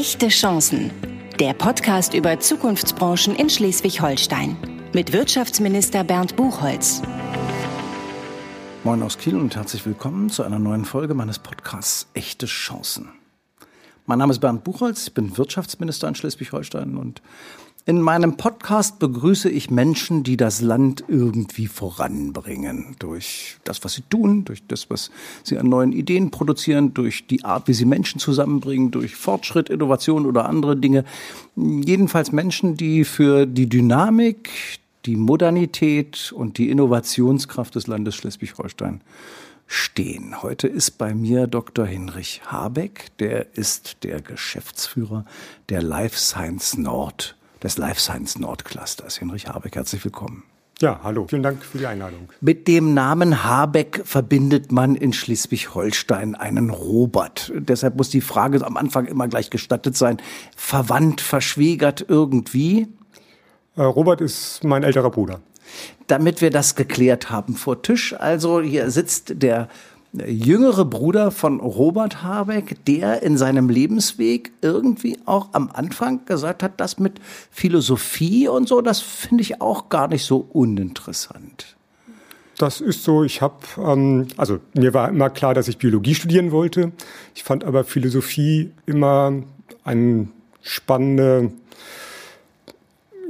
Echte 0.00 0.28
Chancen. 0.28 0.90
Der 1.38 1.52
Podcast 1.52 2.14
über 2.14 2.40
Zukunftsbranchen 2.40 3.36
in 3.36 3.50
Schleswig-Holstein. 3.50 4.56
Mit 4.94 5.12
Wirtschaftsminister 5.12 6.04
Bernd 6.04 6.36
Buchholz. 6.36 7.02
Moin 8.82 9.02
aus 9.02 9.18
Kiel 9.18 9.36
und 9.36 9.54
herzlich 9.56 9.84
willkommen 9.84 10.30
zu 10.30 10.42
einer 10.42 10.58
neuen 10.58 10.86
Folge 10.86 11.12
meines 11.12 11.38
Podcasts 11.38 12.08
Echte 12.14 12.46
Chancen. 12.46 13.10
Mein 14.06 14.18
Name 14.18 14.32
ist 14.32 14.38
Bernd 14.38 14.64
Buchholz, 14.64 15.08
ich 15.08 15.12
bin 15.12 15.36
Wirtschaftsminister 15.36 16.08
in 16.08 16.14
Schleswig-Holstein 16.14 16.96
und 16.96 17.20
in 17.86 18.00
meinem 18.00 18.36
Podcast 18.36 18.98
begrüße 18.98 19.48
ich 19.48 19.70
Menschen, 19.70 20.22
die 20.22 20.36
das 20.36 20.60
Land 20.60 21.04
irgendwie 21.08 21.66
voranbringen. 21.66 22.94
Durch 22.98 23.56
das, 23.64 23.82
was 23.84 23.94
sie 23.94 24.02
tun, 24.02 24.44
durch 24.44 24.66
das, 24.66 24.90
was 24.90 25.10
sie 25.42 25.56
an 25.58 25.68
neuen 25.68 25.92
Ideen 25.92 26.30
produzieren, 26.30 26.92
durch 26.94 27.26
die 27.26 27.44
Art, 27.44 27.68
wie 27.68 27.74
sie 27.74 27.86
Menschen 27.86 28.20
zusammenbringen, 28.20 28.90
durch 28.90 29.16
Fortschritt, 29.16 29.70
Innovation 29.70 30.26
oder 30.26 30.46
andere 30.46 30.76
Dinge. 30.76 31.04
Jedenfalls 31.56 32.32
Menschen, 32.32 32.76
die 32.76 33.04
für 33.04 33.46
die 33.46 33.68
Dynamik, 33.68 34.50
die 35.06 35.16
Modernität 35.16 36.32
und 36.32 36.58
die 36.58 36.68
Innovationskraft 36.70 37.74
des 37.74 37.86
Landes 37.86 38.14
Schleswig-Holstein 38.14 39.00
stehen. 39.66 40.42
Heute 40.42 40.66
ist 40.66 40.98
bei 40.98 41.14
mir 41.14 41.46
Dr. 41.46 41.86
Hinrich 41.86 42.42
Habeck, 42.44 43.16
der 43.18 43.56
ist 43.56 43.98
der 44.02 44.20
Geschäftsführer 44.20 45.24
der 45.68 45.80
Life 45.80 46.18
Science 46.18 46.76
Nord 46.76 47.36
des 47.62 47.78
Life 47.78 48.00
Science 48.00 48.38
Nordclusters. 48.38 49.18
Hinrich 49.18 49.48
Habeck, 49.48 49.76
herzlich 49.76 50.04
willkommen. 50.04 50.44
Ja, 50.80 51.00
hallo. 51.02 51.26
Vielen 51.28 51.42
Dank 51.42 51.62
für 51.62 51.76
die 51.76 51.86
Einladung. 51.86 52.30
Mit 52.40 52.66
dem 52.66 52.94
Namen 52.94 53.44
Habeck 53.44 54.00
verbindet 54.04 54.72
man 54.72 54.94
in 54.94 55.12
Schleswig-Holstein 55.12 56.34
einen 56.34 56.70
Robert. 56.70 57.52
Deshalb 57.54 57.96
muss 57.96 58.08
die 58.08 58.22
Frage 58.22 58.64
am 58.64 58.78
Anfang 58.78 59.04
immer 59.04 59.28
gleich 59.28 59.50
gestattet 59.50 59.94
sein. 59.94 60.16
Verwandt, 60.56 61.20
verschwägert 61.20 62.06
irgendwie? 62.08 62.88
Äh, 63.76 63.82
Robert 63.82 64.22
ist 64.22 64.64
mein 64.64 64.82
älterer 64.82 65.10
Bruder. 65.10 65.40
Damit 66.06 66.40
wir 66.40 66.50
das 66.50 66.74
geklärt 66.76 67.30
haben 67.30 67.54
vor 67.56 67.82
Tisch, 67.82 68.14
also 68.18 68.62
hier 68.62 68.90
sitzt 68.90 69.42
der 69.42 69.68
jüngere 70.12 70.84
Bruder 70.84 71.30
von 71.30 71.60
Robert 71.60 72.22
Habeck, 72.22 72.84
der 72.84 73.22
in 73.22 73.36
seinem 73.36 73.68
Lebensweg 73.68 74.52
irgendwie 74.60 75.18
auch 75.24 75.48
am 75.52 75.70
Anfang 75.72 76.24
gesagt 76.24 76.62
hat, 76.62 76.80
das 76.80 76.98
mit 76.98 77.20
Philosophie 77.50 78.48
und 78.48 78.68
so, 78.68 78.80
das 78.80 79.00
finde 79.00 79.42
ich 79.42 79.60
auch 79.60 79.88
gar 79.88 80.08
nicht 80.08 80.24
so 80.24 80.48
uninteressant. 80.52 81.76
Das 82.58 82.82
ist 82.82 83.04
so. 83.04 83.24
Ich 83.24 83.40
habe, 83.40 83.56
ähm, 83.78 84.28
also 84.36 84.58
mir 84.74 84.92
war 84.92 85.08
immer 85.08 85.30
klar, 85.30 85.54
dass 85.54 85.68
ich 85.68 85.78
Biologie 85.78 86.14
studieren 86.14 86.52
wollte. 86.52 86.92
Ich 87.34 87.42
fand 87.42 87.64
aber 87.64 87.84
Philosophie 87.84 88.72
immer 88.84 89.32
eine 89.82 90.28
spannende 90.60 91.52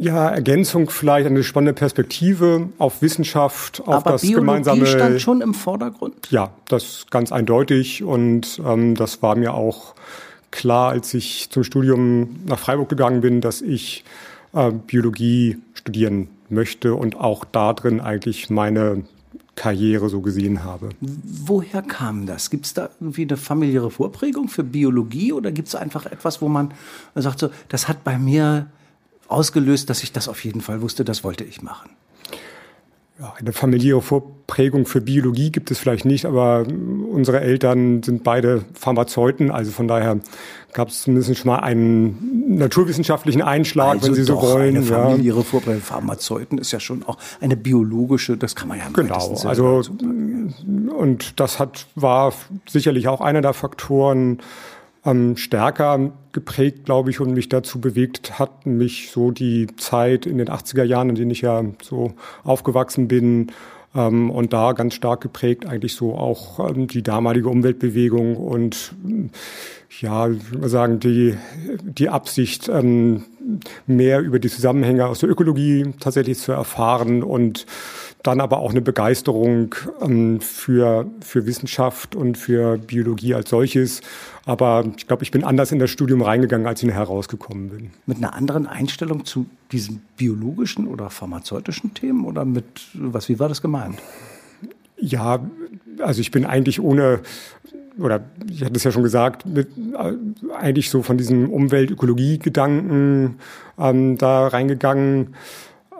ja, 0.00 0.30
Ergänzung 0.30 0.88
vielleicht, 0.88 1.26
eine 1.26 1.44
spannende 1.44 1.74
Perspektive 1.74 2.70
auf 2.78 3.02
Wissenschaft, 3.02 3.82
auf 3.82 3.96
Aber 3.96 4.12
das 4.12 4.22
Biologie 4.22 4.40
gemeinsame. 4.40 4.86
stand 4.86 5.20
schon 5.20 5.42
im 5.42 5.52
Vordergrund? 5.52 6.30
Ja, 6.30 6.52
das 6.68 7.04
ganz 7.10 7.32
eindeutig 7.32 8.02
und 8.02 8.62
ähm, 8.64 8.94
das 8.94 9.22
war 9.22 9.36
mir 9.36 9.52
auch 9.52 9.94
klar, 10.50 10.92
als 10.92 11.12
ich 11.12 11.50
zum 11.50 11.64
Studium 11.64 12.40
nach 12.46 12.58
Freiburg 12.58 12.88
gegangen 12.88 13.20
bin, 13.20 13.42
dass 13.42 13.60
ich 13.60 14.04
äh, 14.54 14.70
Biologie 14.70 15.58
studieren 15.74 16.28
möchte 16.48 16.94
und 16.94 17.16
auch 17.16 17.44
da 17.44 17.74
drin 17.74 18.00
eigentlich 18.00 18.48
meine 18.48 19.04
Karriere 19.54 20.08
so 20.08 20.22
gesehen 20.22 20.64
habe. 20.64 20.88
Woher 21.02 21.82
kam 21.82 22.24
das? 22.24 22.48
Gibt 22.48 22.64
es 22.64 22.72
da 22.72 22.88
irgendwie 22.98 23.24
eine 23.24 23.36
familiäre 23.36 23.90
Vorprägung 23.90 24.48
für 24.48 24.64
Biologie 24.64 25.34
oder 25.34 25.52
gibt 25.52 25.68
es 25.68 25.74
einfach 25.74 26.06
etwas, 26.06 26.40
wo 26.40 26.48
man 26.48 26.72
sagt, 27.14 27.38
so, 27.38 27.50
das 27.68 27.86
hat 27.86 28.02
bei 28.02 28.16
mir 28.16 28.66
ausgelöst, 29.30 29.90
dass 29.90 30.02
ich 30.02 30.12
das 30.12 30.28
auf 30.28 30.44
jeden 30.44 30.60
Fall 30.60 30.82
wusste, 30.82 31.04
das 31.04 31.24
wollte 31.24 31.44
ich 31.44 31.62
machen. 31.62 31.90
Ja, 33.20 33.34
eine 33.38 33.52
familiäre 33.52 34.00
Vorprägung 34.00 34.86
für 34.86 35.02
Biologie 35.02 35.50
gibt 35.50 35.70
es 35.70 35.78
vielleicht 35.78 36.06
nicht, 36.06 36.24
aber 36.24 36.64
unsere 36.66 37.40
Eltern 37.42 38.02
sind 38.02 38.24
beide 38.24 38.64
Pharmazeuten, 38.72 39.50
also 39.50 39.72
von 39.72 39.86
daher 39.88 40.20
gab 40.72 40.88
es 40.88 41.02
zumindest 41.02 41.36
schon 41.36 41.50
mal 41.50 41.58
einen 41.58 42.56
naturwissenschaftlichen 42.56 43.42
Einschlag, 43.42 43.96
also 43.96 44.06
wenn 44.06 44.14
Sie 44.14 44.22
so 44.22 44.40
wollen. 44.40 44.76
Eine 44.76 44.86
familiäre 44.86 45.36
ja. 45.36 45.42
Vorprägung. 45.42 45.82
Pharmazeuten 45.82 46.56
ist 46.56 46.72
ja 46.72 46.80
schon 46.80 47.02
auch 47.02 47.18
eine 47.42 47.58
biologische, 47.58 48.38
das 48.38 48.56
kann 48.56 48.68
man 48.68 48.78
ja 48.78 48.88
genau. 48.90 49.36
Also 49.44 49.82
und 50.96 51.38
das 51.38 51.58
hat 51.58 51.88
war 51.94 52.32
sicherlich 52.66 53.06
auch 53.06 53.20
einer 53.20 53.42
der 53.42 53.52
Faktoren, 53.52 54.38
ähm, 55.04 55.36
stärker 55.36 56.12
geprägt, 56.32 56.84
glaube 56.84 57.10
ich, 57.10 57.20
und 57.20 57.32
mich 57.32 57.48
dazu 57.48 57.80
bewegt 57.80 58.38
hat, 58.38 58.66
mich 58.66 59.10
so 59.10 59.30
die 59.30 59.68
Zeit 59.76 60.26
in 60.26 60.38
den 60.38 60.48
80er 60.48 60.84
Jahren, 60.84 61.10
in 61.10 61.14
denen 61.14 61.30
ich 61.30 61.40
ja 61.40 61.64
so 61.82 62.12
aufgewachsen 62.44 63.08
bin, 63.08 63.52
ähm, 63.94 64.30
und 64.30 64.52
da 64.52 64.72
ganz 64.72 64.94
stark 64.94 65.20
geprägt 65.20 65.66
eigentlich 65.66 65.94
so 65.94 66.14
auch 66.14 66.70
ähm, 66.70 66.86
die 66.86 67.02
damalige 67.02 67.48
Umweltbewegung 67.48 68.36
und 68.36 68.94
ja, 70.00 70.28
sagen, 70.62 71.00
die, 71.00 71.36
die 71.82 72.08
Absicht, 72.08 72.68
ähm, 72.68 73.24
mehr 73.86 74.20
über 74.20 74.38
die 74.38 74.48
Zusammenhänge 74.48 75.06
aus 75.06 75.18
der 75.18 75.28
Ökologie 75.28 75.92
tatsächlich 75.98 76.38
zu 76.38 76.52
erfahren 76.52 77.22
und 77.22 77.66
dann 78.22 78.40
aber 78.40 78.58
auch 78.58 78.70
eine 78.70 78.80
Begeisterung 78.80 79.74
ähm, 80.00 80.40
für, 80.40 81.06
für 81.20 81.46
Wissenschaft 81.46 82.14
und 82.14 82.36
für 82.36 82.78
Biologie 82.78 83.34
als 83.34 83.50
solches. 83.50 84.02
Aber 84.44 84.84
ich 84.96 85.06
glaube, 85.06 85.22
ich 85.22 85.30
bin 85.30 85.44
anders 85.44 85.72
in 85.72 85.78
das 85.78 85.90
Studium 85.90 86.22
reingegangen, 86.22 86.66
als 86.66 86.82
ich 86.82 86.88
nachher 86.88 87.04
rausgekommen 87.04 87.70
bin. 87.70 87.90
Mit 88.06 88.18
einer 88.18 88.34
anderen 88.34 88.66
Einstellung 88.66 89.24
zu 89.24 89.46
diesen 89.72 90.02
biologischen 90.16 90.86
oder 90.86 91.08
pharmazeutischen 91.10 91.94
Themen 91.94 92.24
oder 92.24 92.44
mit, 92.44 92.64
was, 92.94 93.28
wie 93.28 93.38
war 93.38 93.48
das 93.48 93.62
gemeint? 93.62 93.98
Ja, 94.98 95.40
also 96.00 96.20
ich 96.20 96.30
bin 96.30 96.44
eigentlich 96.44 96.80
ohne, 96.80 97.20
oder 97.98 98.24
ich 98.50 98.62
hatte 98.62 98.74
es 98.74 98.84
ja 98.84 98.92
schon 98.92 99.02
gesagt, 99.02 99.46
mit, 99.46 99.68
äh, 99.94 100.12
eigentlich 100.54 100.90
so 100.90 101.02
von 101.02 101.16
diesem 101.16 101.48
Umwelt-Ökologie-Gedanken 101.48 103.36
ähm, 103.78 104.18
da 104.18 104.48
reingegangen. 104.48 105.34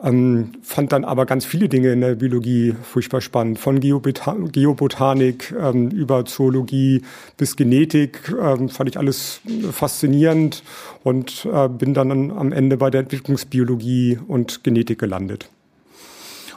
Ähm, 0.03 0.53
fand 0.63 0.91
dann 0.91 1.05
aber 1.05 1.25
ganz 1.25 1.45
viele 1.45 1.69
Dinge 1.69 1.91
in 1.91 2.01
der 2.01 2.15
Biologie 2.15 2.75
furchtbar 2.81 3.21
spannend. 3.21 3.59
Von 3.59 3.79
Geobota 3.79 4.35
Geobotanik 4.51 5.53
ähm, 5.59 5.89
über 5.91 6.25
Zoologie 6.25 7.03
bis 7.37 7.55
Genetik 7.55 8.33
ähm, 8.41 8.69
fand 8.69 8.89
ich 8.89 8.97
alles 8.97 9.41
faszinierend 9.71 10.63
und 11.03 11.47
äh, 11.51 11.69
bin 11.69 11.93
dann 11.93 12.31
am 12.31 12.51
Ende 12.51 12.77
bei 12.77 12.89
der 12.89 13.01
Entwicklungsbiologie 13.01 14.19
und 14.27 14.63
Genetik 14.63 14.97
gelandet. 14.99 15.49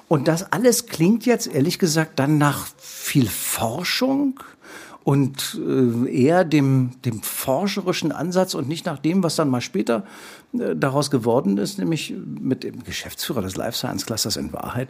Und 0.09 0.28
das 0.28 0.53
alles 0.53 0.87
klingt 0.87 1.27
jetzt 1.27 1.53
ehrlich 1.53 1.78
gesagt 1.78 2.19
dann 2.19 2.38
nach 2.38 2.69
viel 2.78 3.27
Forschung 3.27 4.41
und 5.04 5.60
äh, 5.62 6.10
eher 6.10 6.44
dem, 6.44 6.92
dem 7.04 7.22
forscherischen 7.22 8.10
Ansatz 8.10 8.54
und 8.54 8.69
nicht 8.69 8.87
nach 8.87 8.98
dem, 8.98 9.22
was 9.22 9.37
dann 9.37 9.50
mal 9.50 9.60
später 9.60 10.04
äh, 10.59 10.75
daraus 10.75 11.10
geworden 11.10 11.59
ist, 11.59 11.78
nämlich 11.78 12.15
mit 12.41 12.65
dem 12.65 12.82
Geschäftsführer 12.82 13.42
des 13.42 13.56
Life 13.56 13.76
Science 13.76 14.06
Clusters 14.06 14.37
in 14.37 14.54
Wahrheit, 14.54 14.88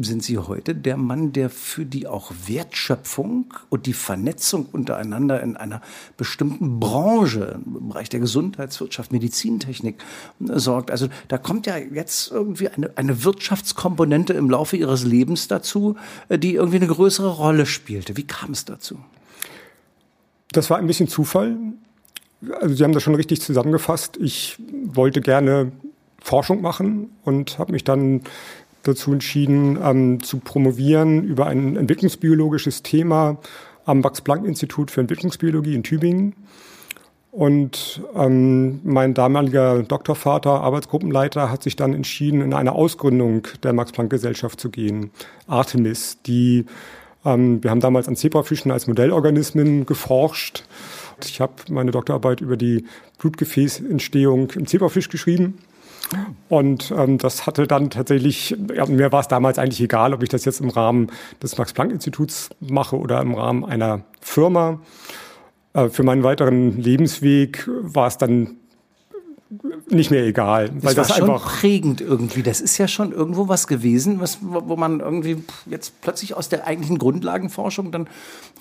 sind 0.00 0.22
Sie 0.22 0.38
heute 0.38 0.76
der 0.76 0.96
Mann, 0.96 1.32
der 1.32 1.50
für 1.50 1.84
die 1.84 2.06
auch 2.06 2.30
Wertschöpfung 2.46 3.52
und 3.70 3.86
die 3.86 3.92
Vernetzung 3.92 4.66
untereinander 4.70 5.42
in 5.42 5.56
einer 5.56 5.82
bestimmten 6.16 6.78
Branche, 6.78 7.60
im 7.66 7.88
Bereich 7.88 8.08
der 8.08 8.20
Gesundheitswirtschaft, 8.20 9.10
Medizintechnik, 9.10 9.96
äh, 10.48 10.60
sorgt. 10.60 10.92
Also 10.92 11.08
da 11.26 11.38
kommt 11.38 11.66
ja 11.66 11.76
jetzt 11.76 12.30
irgendwie 12.30 12.68
eine, 12.68 12.96
eine 12.96 13.24
Wirtschaftskomponente 13.24 14.32
im 14.34 14.48
Laufe 14.48 14.76
Ihres 14.76 15.04
Lebens 15.04 15.48
dazu, 15.48 15.96
die 16.28 16.54
irgendwie 16.54 16.76
eine 16.76 16.86
größere 16.86 17.30
Rolle 17.30 17.66
spielte. 17.66 18.16
Wie 18.16 18.26
kam 18.26 18.52
es 18.52 18.64
dazu? 18.64 19.00
Das 20.52 20.70
war 20.70 20.78
ein 20.78 20.86
bisschen 20.86 21.08
Zufall. 21.08 21.56
Also 22.60 22.74
Sie 22.74 22.84
haben 22.84 22.92
das 22.92 23.02
schon 23.02 23.14
richtig 23.14 23.40
zusammengefasst. 23.40 24.16
Ich 24.20 24.56
wollte 24.84 25.20
gerne 25.20 25.72
Forschung 26.22 26.60
machen 26.60 27.10
und 27.24 27.58
habe 27.58 27.72
mich 27.72 27.84
dann 27.84 28.22
dazu 28.82 29.12
entschieden, 29.12 29.78
ähm, 29.82 30.22
zu 30.22 30.38
promovieren 30.38 31.24
über 31.24 31.46
ein 31.46 31.76
entwicklungsbiologisches 31.76 32.82
Thema 32.82 33.38
am 33.84 34.00
Max-Planck-Institut 34.00 34.90
für 34.90 35.00
Entwicklungsbiologie 35.00 35.74
in 35.74 35.82
Tübingen. 35.82 36.34
Und 37.30 38.02
ähm, 38.16 38.80
mein 38.82 39.14
damaliger 39.14 39.82
Doktorvater, 39.84 40.62
Arbeitsgruppenleiter, 40.62 41.50
hat 41.50 41.62
sich 41.62 41.76
dann 41.76 41.94
entschieden, 41.94 42.40
in 42.40 42.54
eine 42.54 42.72
Ausgründung 42.72 43.46
der 43.62 43.72
Max-Planck-Gesellschaft 43.72 44.60
zu 44.60 44.70
gehen, 44.70 45.10
Artemis, 45.46 46.18
die 46.26 46.66
ähm, 47.24 47.62
wir 47.62 47.70
haben 47.70 47.80
damals 47.80 48.08
an 48.08 48.16
Zebrafischen 48.16 48.70
als 48.70 48.86
Modellorganismen 48.86 49.86
geforscht. 49.86 50.64
Ich 51.22 51.40
habe 51.40 51.52
meine 51.68 51.90
Doktorarbeit 51.90 52.40
über 52.40 52.56
die 52.56 52.84
Blutgefäßentstehung 53.18 54.50
im 54.52 54.66
Zebrafisch 54.66 55.08
geschrieben. 55.08 55.58
Und 56.48 56.92
ähm, 56.96 57.18
das 57.18 57.46
hatte 57.46 57.66
dann 57.66 57.90
tatsächlich, 57.90 58.56
ja, 58.74 58.86
mir 58.86 59.12
war 59.12 59.20
es 59.20 59.28
damals 59.28 59.58
eigentlich 59.58 59.80
egal, 59.80 60.12
ob 60.12 60.22
ich 60.22 60.28
das 60.28 60.44
jetzt 60.44 60.60
im 60.60 60.70
Rahmen 60.70 61.08
des 61.42 61.56
Max-Planck-Instituts 61.56 62.50
mache 62.60 62.96
oder 62.96 63.20
im 63.20 63.34
Rahmen 63.34 63.64
einer 63.64 64.02
Firma. 64.20 64.80
äh, 65.74 65.88
für 65.88 66.02
meinen 66.02 66.24
weiteren 66.24 66.80
Lebensweg 66.80 67.68
war 67.68 68.08
es 68.08 68.18
dann 68.18 68.56
nicht 69.90 70.10
mehr 70.10 70.24
egal. 70.24 70.68
Das 70.68 70.84
weil 70.84 70.96
war 70.96 71.04
das 71.04 71.16
schon 71.16 71.30
einfach 71.30 71.60
prägend 71.60 72.00
irgendwie. 72.00 72.42
Das 72.42 72.60
ist 72.60 72.78
ja 72.78 72.88
schon 72.88 73.12
irgendwo 73.12 73.48
was 73.48 73.66
gewesen, 73.66 74.20
was, 74.20 74.38
wo 74.40 74.76
man 74.76 75.00
irgendwie 75.00 75.42
jetzt 75.66 76.00
plötzlich 76.00 76.34
aus 76.34 76.48
der 76.48 76.66
eigentlichen 76.66 76.98
Grundlagenforschung 76.98 77.90
dann 77.90 78.08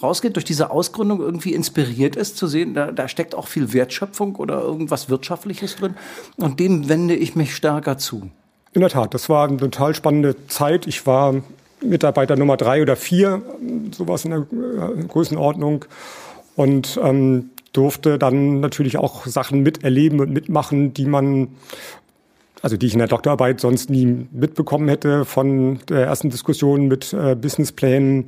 rausgeht, 0.02 0.36
durch 0.36 0.46
diese 0.46 0.72
Ausgründung 0.72 1.20
irgendwie 1.20 1.54
inspiriert 1.54 2.16
ist, 2.16 2.38
zu 2.38 2.48
sehen, 2.48 2.74
da, 2.74 2.92
da 2.92 3.08
steckt 3.08 3.36
auch 3.36 3.48
viel 3.48 3.74
Wertschöpfung 3.74 4.36
oder 4.36 4.62
irgendwas 4.62 5.10
Wirtschaftliches 5.10 5.76
drin. 5.76 5.96
Und 6.38 6.60
dem 6.60 6.90
wende 6.90 7.16
ich 7.16 7.36
mich 7.36 7.56
stärker 7.56 7.98
zu. 7.98 8.30
In 8.74 8.82
der 8.82 8.90
Tat, 8.90 9.14
das 9.14 9.30
war 9.30 9.48
eine 9.48 9.58
total 9.58 9.96
spannende 9.96 10.36
Zeit. 10.48 10.88
Ich 10.88 11.06
war 11.06 11.36
Mitarbeiter 11.82 12.36
Nummer 12.36 12.58
drei 12.58 12.82
oder 12.82 12.96
vier, 12.96 13.42
sowas 13.92 14.26
in 14.26 14.32
der 14.32 14.40
äh, 14.42 15.04
Größenordnung. 15.08 15.86
Und 16.56 17.00
ähm, 17.02 17.52
durfte 17.74 18.18
dann 18.18 18.60
natürlich 18.60 18.98
auch 18.98 19.26
Sachen 19.26 19.62
miterleben 19.62 20.20
und 20.20 20.32
mitmachen, 20.32 20.94
die 20.94 21.06
man 21.06 21.50
also 22.62 22.78
die 22.78 22.88
ich 22.88 22.94
in 22.94 23.00
der 23.00 23.08
Doktorarbeit 23.08 23.62
sonst 23.62 23.90
nie 23.90 24.28
mitbekommen 24.32 24.90
hätte, 24.90 25.26
von 25.26 25.80
der 25.88 26.06
ersten 26.06 26.30
Diskussion 26.30 26.88
mit 26.88 27.14
äh, 27.14 27.36
Businessplänen, 27.36 28.26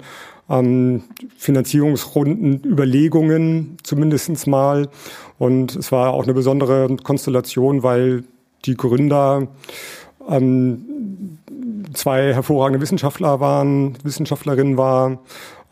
ähm, 0.50 1.04
Finanzierungsrunden, 1.38 2.64
Überlegungen 2.64 3.78
zumindestens 3.84 4.48
mal. 4.48 4.90
Und 5.38 5.76
es 5.76 5.92
war 5.92 6.14
auch 6.14 6.24
eine 6.24 6.34
besondere 6.34 6.96
Konstellation, 7.04 7.84
weil 7.84 8.24
die 8.66 8.76
Gründer 8.76 9.48
ähm, 10.30 11.38
zwei 11.94 12.34
hervorragende 12.34 12.82
Wissenschaftler 12.82 13.40
waren, 13.40 13.98
Wissenschaftlerin 14.04 14.78
war 14.78 15.20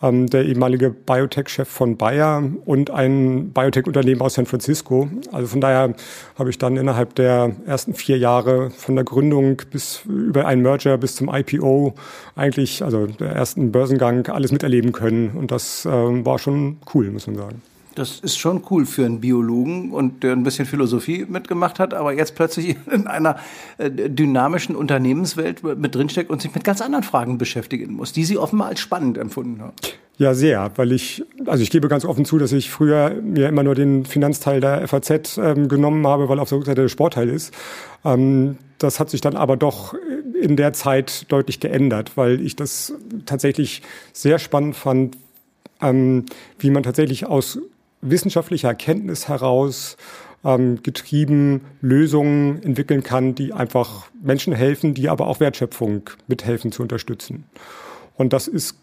der 0.02 0.46
ehemalige 0.46 0.92
Biotech-Chef 0.92 1.68
von 1.68 1.98
Bayer 1.98 2.42
und 2.66 2.90
ein 2.90 3.52
Biotech-Unternehmen 3.52 4.22
aus 4.22 4.36
San 4.36 4.46
Francisco. 4.46 5.10
Also 5.32 5.48
von 5.48 5.62
daher 5.62 5.94
habe 6.38 6.50
ich 6.50 6.58
dann 6.58 6.78
innerhalb 6.78 7.16
der 7.16 7.52
ersten 7.66 7.94
vier 7.94 8.18
Jahre 8.18 8.70
von 8.70 8.96
der 8.96 9.04
Gründung 9.04 9.62
bis 9.72 10.04
über 10.06 10.46
einen 10.46 10.62
Merger 10.62 10.98
bis 10.98 11.16
zum 11.16 11.30
IPO 11.34 11.96
eigentlich, 12.36 12.84
also 12.84 13.08
der 13.08 13.32
ersten 13.32 13.72
Börsengang, 13.72 14.28
alles 14.28 14.52
miterleben 14.52 14.94
können. 14.94 15.32
Und 15.32 15.52
das 15.52 15.86
äh, 15.86 15.90
war 15.90 16.40
schon 16.40 16.78
cool, 16.94 17.12
muss 17.12 17.28
man 17.28 17.36
sagen. 17.36 17.62
Das 18.00 18.22
ist 18.22 18.38
schon 18.38 18.64
cool 18.72 18.86
für 18.86 19.04
einen 19.04 19.20
Biologen 19.20 19.92
und 19.92 20.24
der 20.24 20.32
ein 20.32 20.44
bisschen 20.44 20.66
Philosophie 20.66 21.26
mitgemacht 21.28 21.80
hat, 21.80 21.94
aber 21.94 22.14
jetzt 22.14 22.34
plötzlich 22.34 22.78
in 22.92 23.08
einer 23.08 23.36
äh, 23.78 23.90
dynamischen 23.92 24.78
Unternehmenswelt 24.78 25.64
mit 25.64 25.96
drinsteckt 25.96 26.30
und 26.30 26.42
sich 26.42 26.56
mit 26.56 26.64
ganz 26.64 26.80
anderen 26.80 27.04
Fragen 27.04 27.38
beschäftigen 27.38 27.92
muss, 27.92 28.14
die 28.14 28.24
Sie 28.24 28.38
offenbar 28.38 28.70
als 28.70 28.80
spannend 28.80 29.18
empfunden 29.18 29.60
haben. 29.60 29.74
Ja, 30.18 30.34
sehr, 30.34 30.72
weil 30.78 30.94
ich, 30.94 31.26
also 31.46 31.62
ich 31.62 31.72
gebe 31.72 31.90
ganz 31.90 32.06
offen 32.06 32.24
zu, 32.24 32.38
dass 32.38 32.54
ich 32.54 32.70
früher 32.70 33.16
mir 33.22 33.50
immer 33.50 33.64
nur 33.64 33.76
den 33.76 34.06
Finanzteil 34.06 34.62
der 34.62 34.88
FAZ 34.88 35.38
ähm, 35.38 35.68
genommen 35.68 36.08
habe, 36.08 36.30
weil 36.30 36.40
auf 36.40 36.48
der 36.48 36.60
Rückseite 36.60 36.84
der 36.84 36.88
Sportteil 36.88 37.28
ist. 37.28 37.54
Ähm, 38.06 38.58
das 38.78 39.02
hat 39.02 39.10
sich 39.10 39.20
dann 39.20 39.36
aber 39.36 39.58
doch 39.58 39.94
in 40.42 40.56
der 40.56 40.72
Zeit 40.72 41.30
deutlich 41.30 41.60
geändert, 41.60 42.16
weil 42.16 42.40
ich 42.40 42.56
das 42.56 42.94
tatsächlich 43.26 43.82
sehr 44.14 44.40
spannend 44.40 44.78
fand, 44.78 45.18
ähm, 45.82 46.28
wie 46.60 46.70
man 46.70 46.84
tatsächlich 46.84 47.26
aus 47.26 47.60
wissenschaftlicher 48.02 48.70
Erkenntnis 48.70 49.28
heraus 49.28 49.98
ähm, 50.44 50.82
getrieben 50.84 51.62
Lösungen 51.82 52.62
entwickeln 52.64 53.04
kann, 53.04 53.36
die 53.36 53.54
einfach 53.54 54.10
Menschen 54.22 54.54
helfen, 54.54 54.94
die 54.94 55.10
aber 55.10 55.28
auch 55.28 55.40
Wertschöpfung 55.40 56.10
mithelfen 56.28 56.72
zu 56.72 56.82
unterstützen. 56.82 57.46
Und 58.16 58.34
das 58.34 58.48
ist 58.48 58.76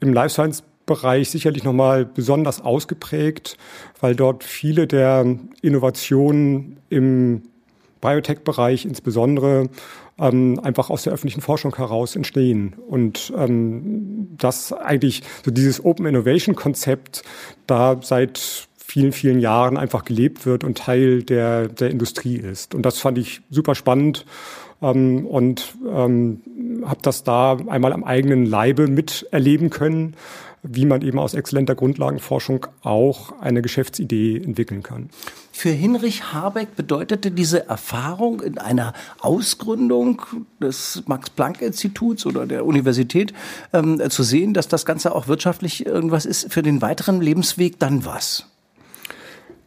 im 0.00 0.12
Life 0.12 0.32
Science 0.34 0.62
Bereich 0.86 1.30
sicherlich 1.30 1.64
nochmal 1.64 2.04
besonders 2.04 2.60
ausgeprägt, 2.60 3.56
weil 4.00 4.14
dort 4.14 4.44
viele 4.44 4.86
der 4.86 5.26
Innovationen 5.60 6.76
im 6.90 7.42
Biotech-Bereich 8.00 8.84
insbesondere 8.84 9.68
ähm, 10.18 10.60
einfach 10.62 10.90
aus 10.90 11.02
der 11.02 11.12
öffentlichen 11.12 11.40
Forschung 11.40 11.76
heraus 11.76 12.16
entstehen. 12.16 12.74
Und 12.86 13.32
ähm, 13.36 14.28
das 14.38 14.72
eigentlich 14.72 15.22
so 15.44 15.50
dieses 15.50 15.84
Open 15.84 16.06
Innovation 16.06 16.54
Konzept 16.54 17.22
da 17.66 17.98
seit 18.02 18.68
vielen, 18.76 19.12
vielen 19.12 19.40
Jahren 19.40 19.76
einfach 19.76 20.04
gelebt 20.04 20.46
wird 20.46 20.64
und 20.64 20.78
Teil 20.78 21.22
der, 21.22 21.68
der 21.68 21.90
Industrie 21.90 22.36
ist. 22.36 22.74
Und 22.74 22.82
das 22.82 22.98
fand 22.98 23.18
ich 23.18 23.42
super 23.50 23.74
spannend 23.74 24.24
ähm, 24.80 25.26
und 25.26 25.74
ähm, 25.90 26.40
habe 26.84 27.00
das 27.02 27.24
da 27.24 27.56
einmal 27.66 27.92
am 27.92 28.04
eigenen 28.04 28.46
Leibe 28.46 28.86
miterleben 28.86 29.70
können 29.70 30.14
wie 30.68 30.84
man 30.84 31.02
eben 31.02 31.18
aus 31.18 31.34
exzellenter 31.34 31.74
Grundlagenforschung 31.74 32.66
auch 32.82 33.40
eine 33.40 33.62
Geschäftsidee 33.62 34.38
entwickeln 34.38 34.82
kann. 34.82 35.10
Für 35.56 35.70
Hinrich 35.70 36.34
Habeck 36.34 36.76
bedeutete 36.76 37.30
diese 37.30 37.66
Erfahrung 37.66 38.42
in 38.42 38.58
einer 38.58 38.92
Ausgründung 39.20 40.20
des 40.60 41.02
Max-Planck-Instituts 41.06 42.26
oder 42.26 42.44
der 42.44 42.66
Universität 42.66 43.32
ähm, 43.72 43.98
zu 44.10 44.22
sehen, 44.22 44.52
dass 44.52 44.68
das 44.68 44.84
Ganze 44.84 45.14
auch 45.14 45.28
wirtschaftlich 45.28 45.86
irgendwas 45.86 46.26
ist, 46.26 46.52
für 46.52 46.62
den 46.62 46.82
weiteren 46.82 47.22
Lebensweg 47.22 47.78
dann 47.78 48.04
was? 48.04 48.44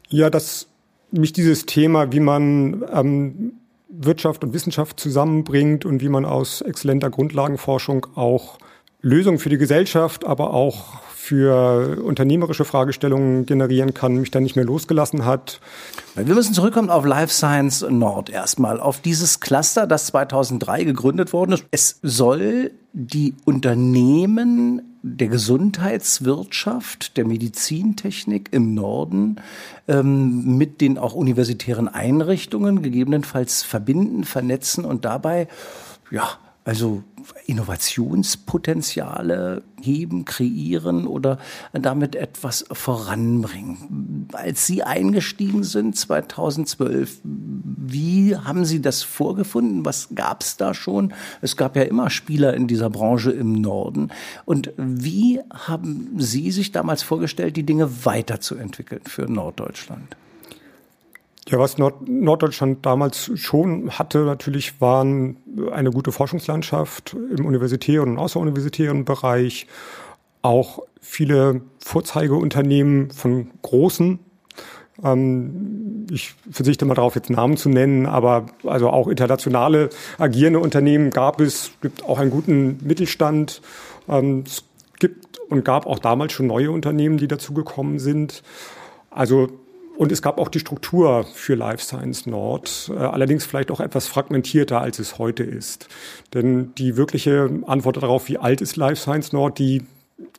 Ja, 0.10 0.30
dass 0.30 0.68
mich 1.10 1.34
dieses 1.34 1.66
Thema, 1.66 2.12
wie 2.12 2.20
man 2.20 2.86
ähm, 2.94 3.54
Wirtschaft 3.90 4.44
und 4.44 4.54
Wissenschaft 4.54 5.00
zusammenbringt 5.00 5.86
und 5.86 6.02
wie 6.02 6.10
man 6.10 6.24
aus 6.24 6.62
exzellenter 6.62 7.10
Grundlagenforschung 7.10 8.06
auch 8.14 8.60
Lösungen 9.02 9.40
für 9.40 9.50
die 9.50 9.58
Gesellschaft, 9.58 10.24
aber 10.24 10.54
auch 10.54 11.02
für 11.30 12.02
unternehmerische 12.02 12.66
Fragestellungen 12.66 13.46
generieren 13.46 13.94
kann, 13.94 14.16
mich 14.16 14.32
dann 14.32 14.42
nicht 14.42 14.56
mehr 14.56 14.66
losgelassen 14.66 15.26
hat. 15.26 15.60
Wir 16.16 16.34
müssen 16.34 16.56
zurückkommen 16.56 16.90
auf 16.90 17.06
Life 17.06 17.32
Science 17.32 17.86
Nord 17.88 18.32
erstmal, 18.32 18.80
auf 18.80 19.00
dieses 19.00 19.40
Cluster, 19.40 19.86
das 19.86 20.08
2003 20.08 20.86
gegründet 20.86 21.32
worden 21.32 21.52
ist. 21.52 21.66
Es 21.70 22.00
soll 22.02 22.72
die 22.94 23.36
Unternehmen 23.46 24.98
der 25.04 25.28
Gesundheitswirtschaft, 25.28 27.16
der 27.16 27.28
Medizintechnik 27.28 28.50
im 28.52 28.74
Norden 28.74 29.36
ähm, 29.88 30.58
mit 30.58 30.82
den 30.82 30.98
auch 30.98 31.14
universitären 31.14 31.88
Einrichtungen 31.88 32.82
gegebenenfalls 32.82 33.62
verbinden, 33.62 34.24
vernetzen 34.24 34.84
und 34.84 35.06
dabei 35.06 35.48
ja 36.10 36.28
also 36.66 37.04
Innovationspotenziale 37.46 39.64
heben, 39.82 40.26
kreieren 40.26 41.08
oder 41.08 41.38
damit 41.74 42.16
etwas 42.16 42.66
voranbringen. 42.72 44.28
Als 44.34 44.68
Sie 44.68 44.84
eingestiegen 44.84 45.64
sind 45.64 45.96
2012, 45.96 47.22
wie 47.24 48.36
haben 48.36 48.66
Sie 48.66 48.82
das 48.82 49.04
vorgefunden? 49.04 49.86
Was 49.86 50.10
gab 50.14 50.44
es 50.44 50.58
da 50.58 50.74
schon? 50.74 51.14
Es 51.42 51.58
gab 51.58 51.76
ja 51.76 51.84
immer 51.84 52.10
Spieler 52.10 52.54
in 52.54 52.68
dieser 52.68 52.90
Branche 52.90 53.32
im 53.32 53.54
Norden. 53.54 54.12
Und 54.46 54.72
wie 54.78 55.40
haben 55.52 56.12
Sie 56.18 56.52
sich 56.52 56.72
damals 56.72 57.04
vorgestellt, 57.04 57.58
die 57.58 57.66
Dinge 57.66 58.06
weiterzuentwickeln 58.06 59.02
für 59.06 59.24
Norddeutschland? 59.24 60.16
Ja, 61.50 61.58
was 61.58 61.80
Nord 61.80 62.08
Norddeutschland 62.08 62.86
damals 62.86 63.32
schon 63.34 63.90
hatte, 63.90 64.20
natürlich 64.20 64.80
waren 64.82 65.38
eine 65.72 65.90
gute 65.90 66.12
Forschungslandschaft 66.12 67.16
im 67.36 67.44
universitären 67.44 68.12
und 68.12 68.18
außeruniversitären 68.20 69.04
Bereich, 69.04 69.66
auch 70.44 70.84
viele 71.02 71.62
Vorzeigeunternehmen 71.80 73.10
von 73.10 73.50
großen. 73.64 74.20
Ähm, 75.04 76.06
ich 76.12 76.36
verzichte 76.52 76.86
mal 76.86 76.94
darauf, 76.94 77.16
jetzt 77.16 77.32
Namen 77.32 77.58
zu 77.58 77.70
nennen, 77.70 78.06
aber 78.06 78.46
also 78.64 78.92
auch 78.92 79.08
internationale 79.08 79.90
agierende 80.20 80.60
Unternehmen 80.60 81.10
gab 81.10 81.42
es, 81.42 81.72
gibt 81.82 82.04
auch 82.04 82.20
einen 82.20 82.30
guten 82.30 82.78
Mittelstand. 82.84 83.64
Ähm, 84.08 84.44
es 84.46 84.66
gibt 85.00 85.40
und 85.50 85.66
gab 85.66 85.88
auch 85.88 85.98
damals 85.98 86.34
schon 86.34 86.46
neue 86.46 86.70
Unternehmen, 86.70 87.18
die 87.18 87.28
dazugekommen 87.28 87.98
sind. 87.98 88.44
Also 89.10 89.50
und 90.00 90.14
es 90.14 90.22
gab 90.22 90.40
auch 90.40 90.48
die 90.48 90.60
Struktur 90.60 91.26
für 91.26 91.56
Life 91.56 91.84
Science 91.84 92.26
Nord, 92.26 92.90
äh, 92.96 92.98
allerdings 92.98 93.46
vielleicht 93.46 93.70
auch 93.70 93.82
etwas 93.82 94.08
fragmentierter, 94.08 94.80
als 94.80 94.98
es 94.98 95.18
heute 95.18 95.44
ist. 95.44 95.90
Denn 96.34 96.74
die 96.76 96.96
wirkliche 96.96 97.50
Antwort 97.68 97.98
darauf, 97.98 98.30
wie 98.30 98.38
alt 98.38 98.62
ist 98.62 98.78
Life 98.78 99.02
Science 99.02 99.34
Nord, 99.34 99.60
die 99.60 99.84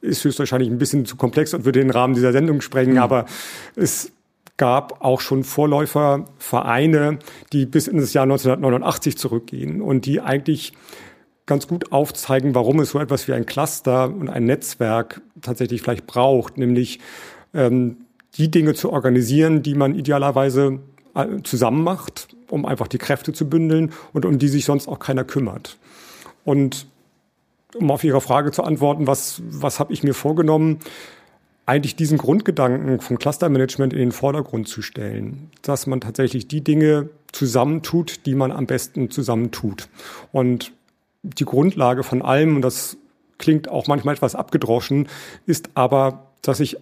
ist 0.01 0.25
höchstwahrscheinlich 0.25 0.71
ein 0.71 0.79
bisschen 0.79 1.05
zu 1.05 1.17
komplex 1.17 1.53
und 1.53 1.67
würde 1.67 1.81
den 1.81 1.91
Rahmen 1.91 2.15
dieser 2.15 2.33
Sendung 2.33 2.63
sprengen. 2.63 2.95
Mhm. 2.95 3.01
Aber 3.01 3.27
es 3.77 4.13
gab 4.57 5.05
auch 5.05 5.21
schon 5.21 5.45
Vorläufervereine, 5.45 7.19
die 7.53 7.67
bis 7.67 7.87
in 7.87 7.99
das 7.99 8.15
Jahr 8.15 8.23
1989 8.23 9.19
zurückgehen 9.19 9.83
und 9.83 10.07
die 10.07 10.23
eigentlich 10.23 10.73
ganz 11.45 11.69
gut 11.69 11.93
aufzeigen, 11.93 12.55
warum 12.55 12.81
es 12.81 12.93
so 12.93 12.99
etwas 12.99 13.29
wie 13.29 13.35
ein 13.35 13.45
Cluster 13.45 14.09
und 14.09 14.31
ein 14.31 14.47
Netzwerk 14.47 15.21
tatsächlich 15.43 15.83
vielleicht 15.83 16.07
braucht, 16.07 16.57
nämlich 16.57 16.99
ähm, 17.53 18.07
die 18.37 18.51
Dinge 18.51 18.75
zu 18.75 18.91
organisieren, 18.91 19.63
die 19.63 19.75
man 19.75 19.95
idealerweise 19.95 20.81
äh, 21.15 21.43
zusammen 21.43 21.83
macht, 21.83 22.29
um 22.49 22.67
einfach 22.67 22.89
die 22.89 22.99
Kräfte 22.99 23.33
zu 23.33 23.49
bündeln 23.49 23.93
und 24.13 24.25
um 24.25 24.39
die 24.39 24.49
sich 24.49 24.65
sonst 24.65 24.89
auch 24.89 24.99
keiner 24.99 25.25
kümmert. 25.25 25.79
Und 26.45 26.87
um 27.75 27.91
auf 27.91 28.03
Ihre 28.03 28.21
Frage 28.21 28.51
zu 28.51 28.65
antworten, 28.65 29.07
was, 29.07 29.43
was 29.49 29.79
habe 29.79 29.93
ich 29.93 30.03
mir 30.03 30.15
vorgenommen? 30.15 30.81
eigentlich 31.71 31.95
diesen 31.95 32.19
Grundgedanken 32.19 33.01
von 33.01 33.17
Clustermanagement 33.17 33.93
in 33.93 34.01
den 34.01 34.11
Vordergrund 34.11 34.67
zu 34.67 34.83
stellen, 34.83 35.53
dass 35.63 35.87
man 35.87 36.01
tatsächlich 36.01 36.49
die 36.49 36.65
Dinge 36.65 37.11
zusammentut, 37.31 38.27
die 38.27 38.35
man 38.35 38.51
am 38.51 38.67
besten 38.67 39.09
zusammentut. 39.09 39.89
Und 40.33 40.73
die 41.23 41.45
Grundlage 41.45 42.03
von 42.03 42.23
allem, 42.23 42.57
und 42.57 42.63
das 42.63 42.97
klingt 43.39 43.69
auch 43.69 43.87
manchmal 43.87 44.17
etwas 44.17 44.35
abgedroschen, 44.35 45.09
ist 45.47 45.71
aber, 45.75 46.27
dass 46.43 46.59
ich 46.59 46.77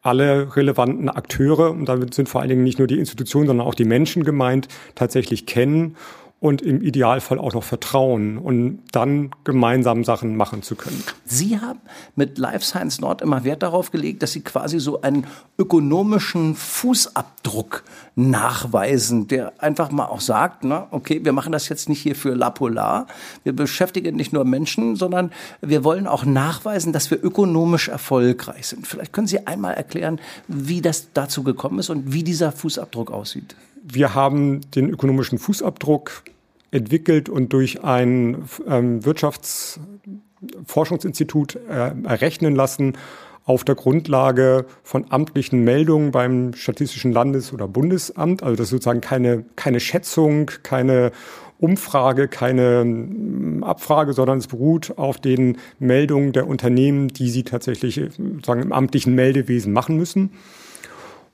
alle 0.00 0.56
relevanten 0.56 1.08
Akteure, 1.08 1.70
und 1.70 1.86
damit 1.86 2.14
sind 2.14 2.28
vor 2.28 2.40
allen 2.40 2.50
Dingen 2.50 2.64
nicht 2.64 2.78
nur 2.78 2.86
die 2.86 2.98
Institutionen, 2.98 3.46
sondern 3.48 3.66
auch 3.66 3.74
die 3.74 3.84
Menschen 3.84 4.24
gemeint, 4.24 4.68
tatsächlich 4.94 5.46
kennen 5.46 5.96
und 6.40 6.62
im 6.62 6.80
Idealfall 6.82 7.38
auch 7.38 7.52
noch 7.52 7.64
vertrauen 7.64 8.38
und 8.38 8.82
dann 8.92 9.30
gemeinsam 9.42 10.04
Sachen 10.04 10.36
machen 10.36 10.62
zu 10.62 10.76
können. 10.76 11.02
Sie 11.24 11.58
haben 11.58 11.80
mit 12.14 12.38
Life 12.38 12.64
Science 12.64 13.00
Nord 13.00 13.22
immer 13.22 13.42
Wert 13.42 13.64
darauf 13.64 13.90
gelegt, 13.90 14.22
dass 14.22 14.32
Sie 14.32 14.42
quasi 14.42 14.78
so 14.78 15.02
einen 15.02 15.26
ökonomischen 15.58 16.54
Fußabdruck 16.54 17.82
nachweisen, 18.14 19.26
der 19.26 19.52
einfach 19.58 19.90
mal 19.90 20.06
auch 20.06 20.20
sagt, 20.20 20.62
na, 20.62 20.86
okay, 20.92 21.24
wir 21.24 21.32
machen 21.32 21.50
das 21.50 21.68
jetzt 21.68 21.88
nicht 21.88 22.00
hier 22.00 22.14
für 22.14 22.34
La 22.34 22.50
Polar, 22.50 23.08
wir 23.42 23.52
beschäftigen 23.52 24.14
nicht 24.14 24.32
nur 24.32 24.44
Menschen, 24.44 24.94
sondern 24.94 25.32
wir 25.60 25.82
wollen 25.82 26.06
auch 26.06 26.24
nachweisen, 26.24 26.92
dass 26.92 27.10
wir 27.10 27.22
ökonomisch 27.22 27.88
erfolgreich 27.88 28.68
sind. 28.68 28.86
Vielleicht 28.86 29.12
können 29.12 29.26
Sie 29.26 29.44
einmal 29.48 29.74
erklären, 29.74 30.20
wie 30.46 30.82
das 30.82 31.08
dazu 31.14 31.42
gekommen 31.42 31.80
ist 31.80 31.90
und 31.90 32.12
wie 32.12 32.22
dieser 32.22 32.52
Fußabdruck 32.52 33.10
aussieht 33.10 33.56
wir 33.92 34.14
haben 34.14 34.60
den 34.72 34.90
ökonomischen 34.90 35.38
Fußabdruck 35.38 36.24
entwickelt 36.70 37.28
und 37.28 37.52
durch 37.52 37.84
ein 37.84 38.44
ähm, 38.66 39.04
Wirtschaftsforschungsinstitut 39.04 41.56
äh, 41.56 41.92
errechnen 42.04 42.54
lassen 42.54 42.96
auf 43.44 43.64
der 43.64 43.74
Grundlage 43.76 44.66
von 44.82 45.06
amtlichen 45.08 45.64
Meldungen 45.64 46.10
beim 46.10 46.52
Statistischen 46.52 47.12
Landes- 47.12 47.54
oder 47.54 47.66
Bundesamt. 47.66 48.42
Also 48.42 48.56
das 48.56 48.66
ist 48.66 48.70
sozusagen 48.70 49.00
keine, 49.00 49.46
keine 49.56 49.80
Schätzung, 49.80 50.50
keine 50.62 51.12
Umfrage, 51.58 52.28
keine 52.28 52.82
ähm, 52.82 53.64
Abfrage, 53.64 54.12
sondern 54.12 54.36
es 54.38 54.48
beruht 54.48 54.98
auf 54.98 55.18
den 55.18 55.56
Meldungen 55.78 56.32
der 56.32 56.46
Unternehmen, 56.46 57.08
die 57.08 57.30
sie 57.30 57.42
tatsächlich 57.42 57.94
sozusagen 57.94 58.62
im 58.62 58.72
amtlichen 58.72 59.14
Meldewesen 59.14 59.72
machen 59.72 59.96
müssen. 59.96 60.30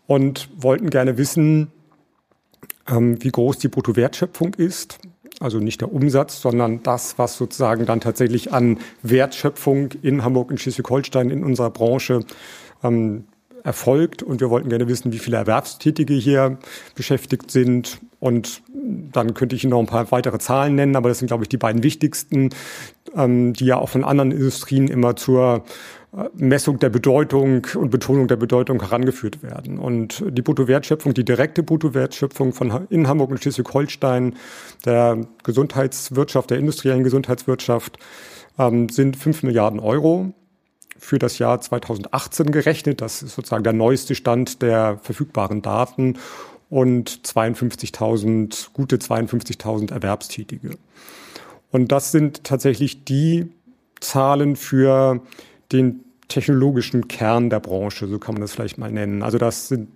Und 0.06 0.50
wollten 0.56 0.90
gerne 0.90 1.18
wissen, 1.18 1.72
ähm, 2.88 3.22
wie 3.22 3.30
groß 3.30 3.58
die 3.58 3.68
Bruttowertschöpfung 3.68 4.54
ist. 4.54 4.98
Also 5.40 5.58
nicht 5.58 5.80
der 5.80 5.92
Umsatz, 5.92 6.40
sondern 6.40 6.82
das, 6.82 7.18
was 7.18 7.36
sozusagen 7.36 7.86
dann 7.86 8.00
tatsächlich 8.00 8.52
an 8.52 8.78
Wertschöpfung 9.02 9.90
in 10.02 10.22
Hamburg 10.22 10.50
und 10.50 10.60
Schleswig-Holstein 10.60 11.30
in 11.30 11.44
unserer 11.44 11.70
Branche 11.70 12.20
ähm, 12.82 13.24
erfolgt. 13.64 14.22
Und 14.22 14.40
wir 14.40 14.50
wollten 14.50 14.68
gerne 14.68 14.86
wissen, 14.86 15.12
wie 15.12 15.18
viele 15.18 15.38
Erwerbstätige 15.38 16.14
hier 16.14 16.58
beschäftigt 16.94 17.50
sind. 17.50 17.98
Und 18.20 18.62
dann 19.12 19.34
könnte 19.34 19.56
ich 19.56 19.64
Ihnen 19.64 19.70
noch 19.70 19.80
ein 19.80 19.86
paar 19.86 20.10
weitere 20.12 20.38
Zahlen 20.38 20.76
nennen, 20.76 20.96
aber 20.96 21.08
das 21.08 21.18
sind, 21.18 21.28
glaube 21.28 21.44
ich, 21.44 21.48
die 21.48 21.56
beiden 21.56 21.82
wichtigsten, 21.82 22.50
ähm, 23.16 23.54
die 23.54 23.66
ja 23.66 23.78
auch 23.78 23.88
von 23.88 24.04
anderen 24.04 24.30
Industrien 24.30 24.88
immer 24.88 25.16
zur 25.16 25.64
Messung 26.34 26.78
der 26.78 26.90
Bedeutung 26.90 27.66
und 27.74 27.90
Betonung 27.90 28.28
der 28.28 28.36
Bedeutung 28.36 28.80
herangeführt 28.80 29.42
werden. 29.42 29.78
Und 29.78 30.24
die 30.28 30.42
Bruttowertschöpfung, 30.42 31.12
die 31.12 31.24
direkte 31.24 31.62
Bruttowertschöpfung 31.62 32.52
von 32.52 32.86
in 32.88 33.08
Hamburg 33.08 33.30
und 33.30 33.42
Schleswig-Holstein, 33.42 34.36
der 34.84 35.26
Gesundheitswirtschaft, 35.42 36.50
der 36.50 36.58
industriellen 36.58 37.02
Gesundheitswirtschaft, 37.02 37.98
ähm, 38.58 38.88
sind 38.88 39.16
fünf 39.16 39.42
Milliarden 39.42 39.80
Euro 39.80 40.32
für 40.98 41.18
das 41.18 41.38
Jahr 41.38 41.60
2018 41.60 42.52
gerechnet. 42.52 43.00
Das 43.00 43.22
ist 43.22 43.34
sozusagen 43.34 43.64
der 43.64 43.72
neueste 43.72 44.14
Stand 44.14 44.62
der 44.62 44.98
verfügbaren 45.02 45.62
Daten 45.62 46.18
und 46.70 47.10
52.000, 47.24 48.68
gute 48.72 48.96
52.000 48.96 49.92
Erwerbstätige. 49.92 50.76
Und 51.72 51.90
das 51.90 52.12
sind 52.12 52.44
tatsächlich 52.44 53.04
die 53.04 53.48
Zahlen 53.98 54.54
für 54.54 55.20
den 55.72 56.03
technologischen 56.28 57.08
Kern 57.08 57.50
der 57.50 57.60
Branche, 57.60 58.06
so 58.06 58.18
kann 58.18 58.34
man 58.34 58.42
das 58.42 58.52
vielleicht 58.52 58.78
mal 58.78 58.90
nennen. 58.90 59.22
Also 59.22 59.38
das 59.38 59.68
sind 59.68 59.88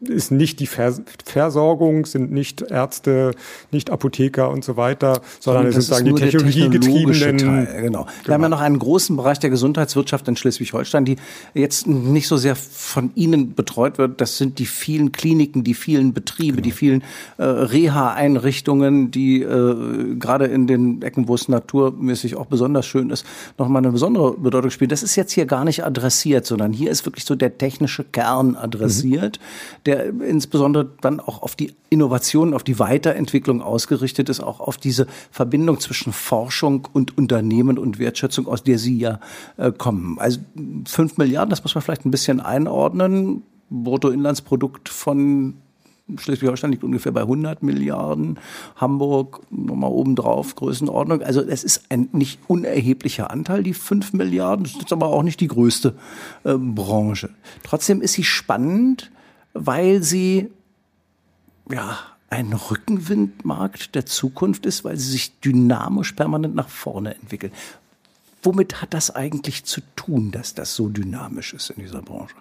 ist 0.00 0.30
nicht 0.30 0.60
die 0.60 0.66
Vers 0.66 1.02
Versorgung, 1.24 2.06
sind 2.06 2.32
nicht 2.32 2.62
Ärzte, 2.62 3.32
nicht 3.70 3.90
Apotheker 3.90 4.50
und 4.50 4.64
so 4.64 4.76
weiter, 4.76 5.20
sondern 5.40 5.66
es 5.66 5.76
ist 5.76 5.88
sozusagen 5.88 6.14
die 6.14 6.22
technologiegetriebenen. 6.22 7.38
Teil, 7.38 7.82
genau. 7.82 8.06
Wir 8.06 8.12
genau. 8.22 8.34
haben 8.34 8.42
ja 8.42 8.48
noch 8.48 8.60
einen 8.60 8.78
großen 8.78 9.16
Bereich 9.16 9.38
der 9.38 9.50
Gesundheitswirtschaft 9.50 10.26
in 10.28 10.36
Schleswig-Holstein, 10.36 11.04
die 11.04 11.16
jetzt 11.54 11.86
nicht 11.86 12.28
so 12.28 12.36
sehr 12.36 12.56
von 12.56 13.10
Ihnen 13.14 13.54
betreut 13.54 13.98
wird. 13.98 14.20
Das 14.20 14.38
sind 14.38 14.58
die 14.58 14.66
vielen 14.66 15.12
Kliniken, 15.12 15.64
die 15.64 15.74
vielen 15.74 16.14
Betriebe, 16.14 16.56
genau. 16.56 16.64
die 16.64 16.72
vielen 16.72 17.02
äh, 17.36 17.44
Reha-Einrichtungen, 17.44 19.10
die 19.10 19.42
äh, 19.42 20.14
gerade 20.16 20.46
in 20.46 20.66
den 20.66 21.02
Ecken, 21.02 21.28
wo 21.28 21.34
es 21.34 21.48
naturmäßig 21.48 22.36
auch 22.36 22.46
besonders 22.46 22.86
schön 22.86 23.10
ist, 23.10 23.26
nochmal 23.58 23.82
eine 23.82 23.92
besondere 23.92 24.34
Bedeutung 24.36 24.70
spielen. 24.70 24.90
Das 24.90 25.02
ist 25.02 25.16
jetzt 25.16 25.32
hier 25.32 25.46
gar 25.46 25.64
nicht 25.64 25.84
adressiert, 25.84 26.46
sondern 26.46 26.72
hier 26.72 26.90
ist 26.90 27.04
wirklich 27.04 27.24
so 27.24 27.34
der 27.34 27.58
technische 27.58 28.04
Kern 28.04 28.56
adressiert. 28.56 29.38
Mhm 29.40 29.73
der 29.86 30.08
insbesondere 30.08 30.90
dann 31.00 31.20
auch 31.20 31.42
auf 31.42 31.56
die 31.56 31.74
Innovation, 31.90 32.54
auf 32.54 32.64
die 32.64 32.78
Weiterentwicklung 32.78 33.62
ausgerichtet 33.62 34.28
ist, 34.28 34.40
auch 34.40 34.60
auf 34.60 34.76
diese 34.76 35.06
Verbindung 35.30 35.80
zwischen 35.80 36.12
Forschung 36.12 36.88
und 36.92 37.16
Unternehmen 37.16 37.78
und 37.78 37.98
Wertschätzung, 37.98 38.46
aus 38.46 38.62
der 38.62 38.78
Sie 38.78 38.98
ja 38.98 39.20
äh, 39.56 39.72
kommen. 39.72 40.18
Also 40.18 40.40
fünf 40.86 41.16
Milliarden, 41.18 41.50
das 41.50 41.62
muss 41.62 41.74
man 41.74 41.82
vielleicht 41.82 42.04
ein 42.04 42.10
bisschen 42.10 42.40
einordnen. 42.40 43.42
Bruttoinlandsprodukt 43.70 44.88
von 44.88 45.54
Schleswig-Holstein 46.16 46.72
liegt 46.72 46.84
ungefähr 46.84 47.12
bei 47.12 47.22
100 47.22 47.62
Milliarden, 47.62 48.38
Hamburg 48.76 49.40
nochmal 49.50 49.90
obendrauf, 49.90 50.54
Größenordnung. 50.54 51.22
Also 51.22 51.40
es 51.40 51.64
ist 51.64 51.84
ein 51.88 52.08
nicht 52.12 52.40
unerheblicher 52.46 53.30
Anteil, 53.30 53.62
die 53.62 53.72
5 53.72 54.12
Milliarden. 54.12 54.64
Das 54.64 54.74
ist 54.74 54.92
aber 54.92 55.06
auch 55.06 55.22
nicht 55.22 55.40
die 55.40 55.48
größte 55.48 55.94
äh, 56.44 56.54
Branche. 56.56 57.30
Trotzdem 57.62 58.02
ist 58.02 58.12
sie 58.12 58.24
spannend, 58.24 59.10
weil 59.54 60.02
sie 60.02 60.50
ja 61.70 61.98
ein 62.28 62.52
Rückenwindmarkt 62.52 63.94
der 63.94 64.06
Zukunft 64.06 64.66
ist, 64.66 64.84
weil 64.84 64.96
sie 64.96 65.10
sich 65.10 65.38
dynamisch 65.40 66.12
permanent 66.12 66.54
nach 66.54 66.68
vorne 66.68 67.14
entwickeln. 67.14 67.52
Womit 68.42 68.82
hat 68.82 68.92
das 68.92 69.14
eigentlich 69.14 69.64
zu 69.64 69.80
tun, 69.96 70.30
dass 70.30 70.54
das 70.54 70.74
so 70.74 70.88
dynamisch 70.88 71.54
ist 71.54 71.70
in 71.70 71.82
dieser 71.82 72.02
Branche? 72.02 72.34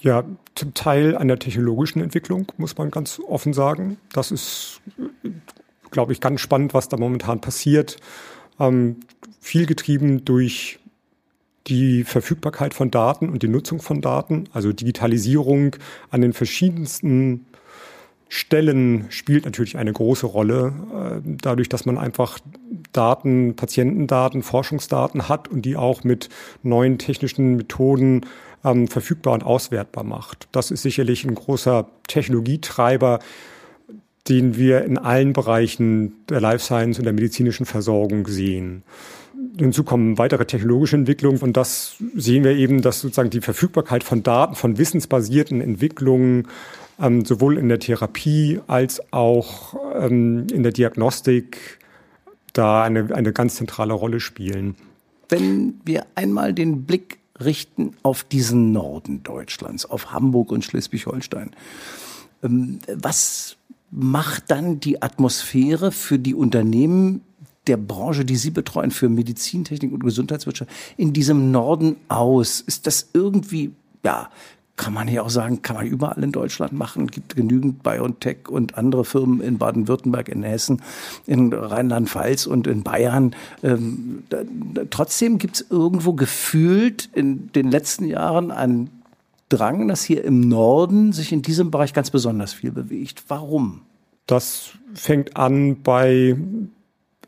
Ja, 0.00 0.24
zum 0.54 0.74
Teil 0.74 1.16
an 1.16 1.28
der 1.28 1.38
technologischen 1.38 2.02
Entwicklung, 2.02 2.52
muss 2.58 2.76
man 2.76 2.90
ganz 2.90 3.18
offen 3.26 3.54
sagen. 3.54 3.96
Das 4.12 4.30
ist, 4.30 4.80
glaube 5.90 6.12
ich, 6.12 6.20
ganz 6.20 6.40
spannend, 6.40 6.74
was 6.74 6.88
da 6.88 6.98
momentan 6.98 7.40
passiert. 7.40 7.96
Ähm, 8.58 8.96
viel 9.40 9.64
getrieben 9.64 10.24
durch 10.24 10.78
die 11.66 12.04
Verfügbarkeit 12.04 12.74
von 12.74 12.90
Daten 12.90 13.28
und 13.28 13.42
die 13.42 13.48
Nutzung 13.48 13.80
von 13.80 14.00
Daten, 14.00 14.44
also 14.52 14.72
Digitalisierung 14.72 15.76
an 16.10 16.20
den 16.20 16.32
verschiedensten 16.32 17.46
Stellen 18.28 19.06
spielt 19.10 19.44
natürlich 19.44 19.76
eine 19.76 19.92
große 19.92 20.26
Rolle, 20.26 20.72
äh, 21.24 21.36
dadurch, 21.40 21.68
dass 21.68 21.86
man 21.86 21.96
einfach 21.96 22.38
Daten, 22.92 23.54
Patientendaten, 23.54 24.42
Forschungsdaten 24.42 25.28
hat 25.28 25.48
und 25.48 25.62
die 25.62 25.76
auch 25.76 26.02
mit 26.02 26.28
neuen 26.62 26.98
technischen 26.98 27.56
Methoden 27.56 28.26
ähm, 28.64 28.88
verfügbar 28.88 29.34
und 29.34 29.44
auswertbar 29.44 30.02
macht. 30.02 30.48
Das 30.50 30.72
ist 30.72 30.82
sicherlich 30.82 31.24
ein 31.24 31.36
großer 31.36 31.86
Technologietreiber, 32.08 33.20
den 34.28 34.56
wir 34.56 34.84
in 34.84 34.98
allen 34.98 35.32
Bereichen 35.32 36.14
der 36.28 36.40
Life 36.40 36.64
Science 36.64 36.98
und 36.98 37.04
der 37.04 37.12
medizinischen 37.12 37.66
Versorgung 37.66 38.26
sehen. 38.26 38.82
Hinzu 39.58 39.84
kommen 39.84 40.18
weitere 40.18 40.44
technologische 40.44 40.96
Entwicklungen 40.96 41.38
und 41.38 41.56
das 41.56 41.96
sehen 42.14 42.44
wir 42.44 42.52
eben, 42.52 42.82
dass 42.82 43.00
sozusagen 43.00 43.30
die 43.30 43.40
Verfügbarkeit 43.40 44.04
von 44.04 44.22
Daten, 44.22 44.54
von 44.54 44.78
wissensbasierten 44.78 45.60
Entwicklungen 45.60 46.48
ähm, 47.00 47.24
sowohl 47.24 47.58
in 47.58 47.68
der 47.68 47.78
Therapie 47.78 48.60
als 48.66 49.00
auch 49.12 49.76
ähm, 49.94 50.46
in 50.52 50.62
der 50.62 50.72
Diagnostik 50.72 51.78
da 52.52 52.82
eine, 52.82 53.14
eine 53.14 53.32
ganz 53.32 53.56
zentrale 53.56 53.92
Rolle 53.92 54.20
spielen. 54.20 54.76
Wenn 55.28 55.80
wir 55.84 56.06
einmal 56.14 56.54
den 56.54 56.84
Blick 56.84 57.18
richten 57.40 57.92
auf 58.02 58.24
diesen 58.24 58.72
Norden 58.72 59.22
Deutschlands, 59.22 59.84
auf 59.84 60.12
Hamburg 60.12 60.52
und 60.52 60.64
Schleswig-Holstein, 60.64 61.50
ähm, 62.42 62.78
was 62.94 63.56
macht 63.96 64.50
dann 64.50 64.78
die 64.78 65.02
Atmosphäre 65.02 65.90
für 65.90 66.18
die 66.18 66.34
Unternehmen 66.34 67.22
der 67.66 67.78
Branche, 67.78 68.26
die 68.26 68.36
Sie 68.36 68.50
betreuen, 68.50 68.90
für 68.90 69.08
Medizintechnik 69.08 69.90
und 69.90 70.04
Gesundheitswirtschaft 70.04 70.70
in 70.98 71.14
diesem 71.14 71.50
Norden 71.50 71.96
aus? 72.08 72.60
Ist 72.60 72.86
das 72.86 73.08
irgendwie, 73.14 73.72
ja, 74.04 74.28
kann 74.76 74.92
man 74.92 75.08
hier 75.08 75.24
auch 75.24 75.30
sagen, 75.30 75.62
kann 75.62 75.76
man 75.76 75.86
überall 75.86 76.22
in 76.22 76.32
Deutschland 76.32 76.74
machen. 76.74 77.06
Gibt 77.06 77.34
genügend 77.34 77.82
BioNTech 77.82 78.50
und 78.50 78.76
andere 78.76 79.06
Firmen 79.06 79.40
in 79.40 79.56
Baden-Württemberg, 79.56 80.28
in 80.28 80.42
Hessen, 80.42 80.82
in 81.26 81.54
Rheinland-Pfalz 81.54 82.44
und 82.44 82.66
in 82.66 82.82
Bayern. 82.82 83.34
Ähm, 83.62 84.24
da, 84.28 84.42
da, 84.74 84.82
trotzdem 84.90 85.38
gibt 85.38 85.56
es 85.56 85.70
irgendwo 85.70 86.12
gefühlt 86.12 87.08
in 87.14 87.50
den 87.52 87.70
letzten 87.70 88.04
Jahren 88.04 88.50
einen 88.50 88.90
Drang, 89.48 89.88
dass 89.88 90.02
hier 90.02 90.24
im 90.24 90.40
Norden 90.40 91.12
sich 91.12 91.32
in 91.32 91.42
diesem 91.42 91.70
Bereich 91.70 91.92
ganz 91.92 92.10
besonders 92.10 92.52
viel 92.52 92.72
bewegt. 92.72 93.24
Warum? 93.28 93.82
Das 94.26 94.70
fängt 94.94 95.36
an 95.36 95.82
bei 95.82 96.36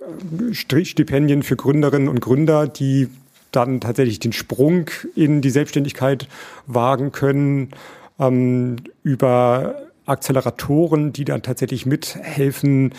äh, 0.00 0.54
Stipendien 0.54 1.42
für 1.42 1.56
Gründerinnen 1.56 2.08
und 2.08 2.20
Gründer, 2.20 2.66
die 2.66 3.08
dann 3.52 3.80
tatsächlich 3.80 4.18
den 4.18 4.32
Sprung 4.32 4.90
in 5.14 5.40
die 5.40 5.50
Selbstständigkeit 5.50 6.28
wagen 6.66 7.12
können, 7.12 7.70
ähm, 8.18 8.76
über 9.02 9.76
Acceleratoren, 10.06 11.12
die 11.12 11.24
dann 11.24 11.42
tatsächlich 11.42 11.86
mithelfen, 11.86 12.92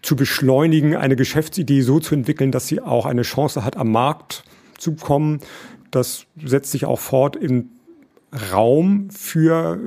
zu 0.00 0.16
beschleunigen, 0.16 0.94
eine 0.94 1.16
Geschäftsidee 1.16 1.82
so 1.82 1.98
zu 2.00 2.14
entwickeln, 2.14 2.52
dass 2.52 2.68
sie 2.68 2.80
auch 2.80 3.04
eine 3.04 3.22
Chance 3.22 3.64
hat, 3.64 3.76
am 3.76 3.90
Markt 3.90 4.44
zu 4.78 4.94
kommen. 4.94 5.40
Das 5.90 6.26
setzt 6.42 6.70
sich 6.70 6.84
auch 6.84 7.00
fort 7.00 7.34
im 7.34 7.70
Raum 8.52 9.10
für 9.10 9.78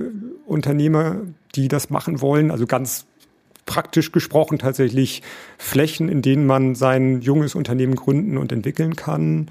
Unternehmer, 0.45 1.17
die 1.55 1.67
das 1.67 1.89
machen 1.89 2.21
wollen. 2.21 2.51
Also 2.51 2.65
ganz 2.65 3.05
praktisch 3.65 4.12
gesprochen 4.12 4.60
tatsächlich 4.60 5.21
Flächen, 5.57 6.10
in 6.10 6.21
denen 6.21 6.45
man 6.45 6.75
sein 6.75 7.21
junges 7.21 7.55
Unternehmen 7.55 7.95
gründen 7.95 8.38
und 8.38 8.51
entwickeln 8.51 8.95
kann. 8.95 9.50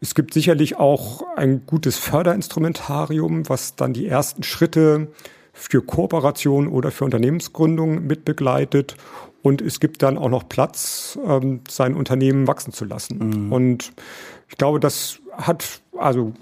Es 0.00 0.14
gibt 0.14 0.32
sicherlich 0.32 0.76
auch 0.76 1.24
ein 1.36 1.66
gutes 1.66 1.98
Förderinstrumentarium, 1.98 3.48
was 3.48 3.74
dann 3.74 3.92
die 3.92 4.06
ersten 4.06 4.44
Schritte 4.44 5.08
für 5.52 5.82
Kooperation 5.82 6.68
oder 6.68 6.92
für 6.92 7.04
Unternehmensgründung 7.04 8.06
mitbegleitet. 8.06 8.96
Und 9.42 9.60
es 9.60 9.80
gibt 9.80 10.02
dann 10.02 10.16
auch 10.16 10.28
noch 10.28 10.48
Platz, 10.48 11.18
ähm, 11.26 11.60
sein 11.68 11.94
Unternehmen 11.94 12.46
wachsen 12.46 12.72
zu 12.72 12.84
lassen. 12.84 13.46
Mhm. 13.46 13.52
Und 13.52 13.92
ich 14.48 14.56
glaube, 14.56 14.78
das 14.78 15.20
hat 15.38 15.80
also 15.96 16.32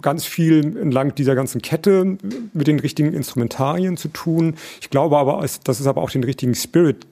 ganz 0.00 0.24
viel 0.24 0.76
entlang 0.76 1.14
dieser 1.14 1.34
ganzen 1.34 1.60
Kette 1.60 2.16
mit 2.52 2.66
den 2.66 2.80
richtigen 2.80 3.12
Instrumentarien 3.12 3.96
zu 3.96 4.08
tun. 4.08 4.54
Ich 4.80 4.90
glaube 4.90 5.18
aber, 5.18 5.44
dass 5.64 5.80
es 5.80 5.86
aber 5.86 6.02
auch 6.02 6.10
den 6.10 6.24
richtigen 6.24 6.54
Spirit 6.54 7.06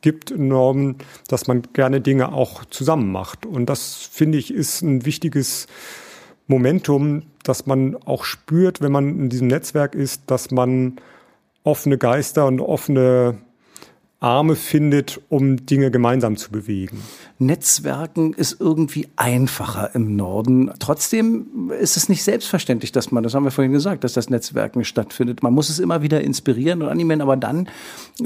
gibt 0.00 0.30
enorm, 0.30 0.96
dass 1.28 1.46
man 1.46 1.62
gerne 1.72 2.00
Dinge 2.00 2.32
auch 2.32 2.64
zusammen 2.66 3.10
macht. 3.12 3.46
Und 3.46 3.66
das 3.66 3.94
finde 3.94 4.38
ich 4.38 4.52
ist 4.52 4.82
ein 4.82 5.04
wichtiges 5.04 5.66
Momentum, 6.46 7.22
dass 7.42 7.66
man 7.66 7.96
auch 8.04 8.24
spürt, 8.24 8.80
wenn 8.80 8.92
man 8.92 9.08
in 9.18 9.28
diesem 9.28 9.48
Netzwerk 9.48 9.94
ist, 9.94 10.22
dass 10.26 10.50
man 10.50 10.96
offene 11.64 11.98
Geister 11.98 12.46
und 12.46 12.60
offene 12.60 13.38
Arme 14.26 14.56
findet, 14.56 15.20
um 15.28 15.66
Dinge 15.66 15.92
gemeinsam 15.92 16.36
zu 16.36 16.50
bewegen. 16.50 17.00
Netzwerken 17.38 18.32
ist 18.32 18.60
irgendwie 18.60 19.06
einfacher 19.14 19.94
im 19.94 20.16
Norden. 20.16 20.72
Trotzdem 20.80 21.70
ist 21.80 21.96
es 21.96 22.08
nicht 22.08 22.24
selbstverständlich, 22.24 22.90
dass 22.90 23.12
man, 23.12 23.22
das 23.22 23.34
haben 23.34 23.44
wir 23.44 23.52
vorhin 23.52 23.70
gesagt, 23.70 24.02
dass 24.02 24.14
das 24.14 24.28
Netzwerken 24.28 24.84
stattfindet. 24.84 25.44
Man 25.44 25.54
muss 25.54 25.68
es 25.68 25.78
immer 25.78 26.02
wieder 26.02 26.22
inspirieren 26.22 26.82
und 26.82 26.88
animieren, 26.88 27.20
aber 27.20 27.36
dann 27.36 27.68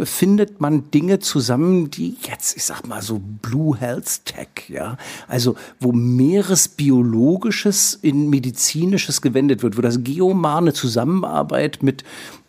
findet 0.03 0.59
man 0.59 0.91
Dinge 0.91 1.19
zusammen, 1.19 1.91
die 1.91 2.17
jetzt, 2.23 2.57
ich 2.57 2.65
sag 2.65 2.87
mal 2.87 3.03
so 3.03 3.21
Blue 3.43 3.77
Health 3.77 4.25
Tech, 4.25 4.49
ja, 4.69 4.97
also 5.29 5.55
wo 5.81 5.93
Meeresbiologisches 5.93 7.99
in 8.01 8.31
medizinisches 8.31 9.21
gewendet 9.21 9.63
wird, 9.63 9.77
wo 9.77 9.83
das 9.83 10.03
Geomar 10.03 10.59
eine 10.59 10.73
Zusammenarbeit 10.73 11.83
mit 11.83 12.05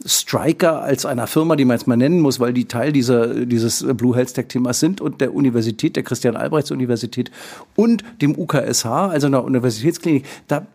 Striker 0.05 0.81
als 0.81 1.05
einer 1.05 1.27
Firma, 1.27 1.55
die 1.55 1.65
man 1.65 1.77
jetzt 1.77 1.88
mal 1.88 1.98
nennen 1.98 2.20
muss, 2.20 2.39
weil 2.39 2.53
die 2.53 2.65
Teil 2.65 2.91
dieser, 2.91 3.46
dieses 3.46 3.86
Blue 3.96 4.15
Health 4.15 4.34
Tech 4.34 4.48
Themas 4.48 4.79
sind 4.79 5.01
und 5.01 5.22
der 5.22 5.34
Universität, 5.34 5.96
der 5.96 6.03
Christian 6.03 6.36
Albrechts 6.36 6.72
Universität 6.72 7.31
und 7.75 8.03
dem 8.22 8.38
UKSH, 8.38 8.86
also 8.86 9.27
einer 9.27 9.43
Universitätsklinik, 9.43 10.25
da 10.48 10.65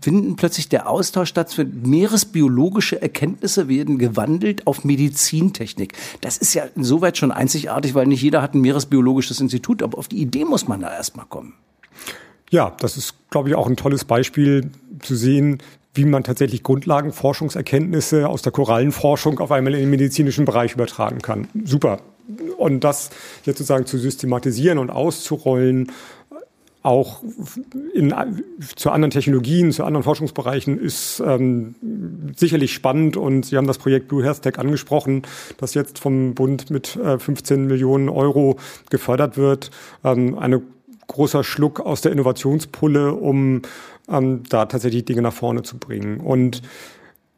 finden 0.00 0.36
plötzlich 0.36 0.68
der 0.68 0.88
Austausch 0.88 1.28
statt 1.28 1.54
meeresbiologische 1.82 3.00
Erkenntnisse 3.00 3.68
werden 3.68 3.98
gewandelt 3.98 4.66
auf 4.66 4.84
Medizintechnik. 4.84 5.94
Das 6.20 6.38
ist 6.38 6.54
ja 6.54 6.64
insoweit 6.76 7.18
schon 7.18 7.32
einzigartig, 7.32 7.94
weil 7.94 8.06
nicht 8.06 8.22
jeder 8.22 8.42
hat 8.42 8.54
ein 8.54 8.60
meeresbiologisches 8.60 9.40
Institut, 9.40 9.82
aber 9.82 9.98
auf 9.98 10.08
die 10.08 10.20
Idee 10.20 10.44
muss 10.44 10.68
man 10.68 10.80
da 10.80 10.92
erstmal 10.92 11.26
kommen. 11.26 11.54
Ja, 12.50 12.74
das 12.80 12.96
ist, 12.96 13.14
glaube 13.30 13.48
ich, 13.48 13.54
auch 13.54 13.68
ein 13.68 13.76
tolles 13.76 14.04
Beispiel 14.04 14.70
zu 15.02 15.14
sehen, 15.14 15.58
wie 15.94 16.04
man 16.04 16.22
tatsächlich 16.22 16.62
Grundlagenforschungserkenntnisse 16.62 18.28
aus 18.28 18.42
der 18.42 18.52
Korallenforschung 18.52 19.40
auf 19.40 19.50
einmal 19.50 19.74
in 19.74 19.80
den 19.80 19.90
medizinischen 19.90 20.44
Bereich 20.44 20.74
übertragen 20.74 21.20
kann. 21.20 21.48
Super. 21.64 22.00
Und 22.58 22.84
das 22.84 23.10
jetzt 23.44 23.58
sozusagen 23.58 23.86
zu 23.86 23.98
systematisieren 23.98 24.78
und 24.78 24.90
auszurollen, 24.90 25.90
auch 26.82 27.22
in, 27.94 28.14
zu 28.76 28.90
anderen 28.90 29.10
Technologien, 29.10 29.70
zu 29.70 29.84
anderen 29.84 30.02
Forschungsbereichen 30.02 30.78
ist 30.78 31.22
ähm, 31.24 31.74
sicherlich 32.34 32.72
spannend 32.72 33.18
und 33.18 33.44
Sie 33.44 33.56
haben 33.58 33.66
das 33.66 33.76
Projekt 33.76 34.08
Blue 34.08 34.24
Health 34.24 34.58
angesprochen, 34.58 35.22
das 35.58 35.74
jetzt 35.74 35.98
vom 35.98 36.34
Bund 36.34 36.70
mit 36.70 36.96
äh, 36.96 37.18
15 37.18 37.66
Millionen 37.66 38.08
Euro 38.08 38.56
gefördert 38.88 39.36
wird. 39.36 39.70
Ähm, 40.04 40.38
eine 40.38 40.62
großer 41.10 41.44
Schluck 41.44 41.80
aus 41.80 42.00
der 42.00 42.12
Innovationspulle, 42.12 43.12
um 43.12 43.62
ähm, 44.08 44.42
da 44.48 44.66
tatsächlich 44.66 45.04
Dinge 45.04 45.22
nach 45.22 45.32
vorne 45.32 45.62
zu 45.62 45.78
bringen. 45.78 46.20
Und 46.20 46.62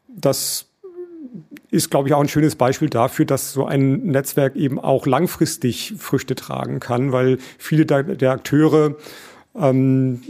das 0.07 0.67
ist, 1.71 1.89
glaube 1.89 2.07
ich, 2.07 2.13
auch 2.13 2.21
ein 2.21 2.29
schönes 2.29 2.55
Beispiel 2.55 2.89
dafür, 2.89 3.25
dass 3.25 3.53
so 3.53 3.65
ein 3.65 4.05
Netzwerk 4.05 4.55
eben 4.55 4.79
auch 4.79 5.07
langfristig 5.07 5.95
Früchte 5.97 6.35
tragen 6.35 6.79
kann, 6.79 7.11
weil 7.11 7.39
viele 7.57 7.85
der, 7.85 8.31
Akteure 8.31 8.95
ähm, 9.55 10.21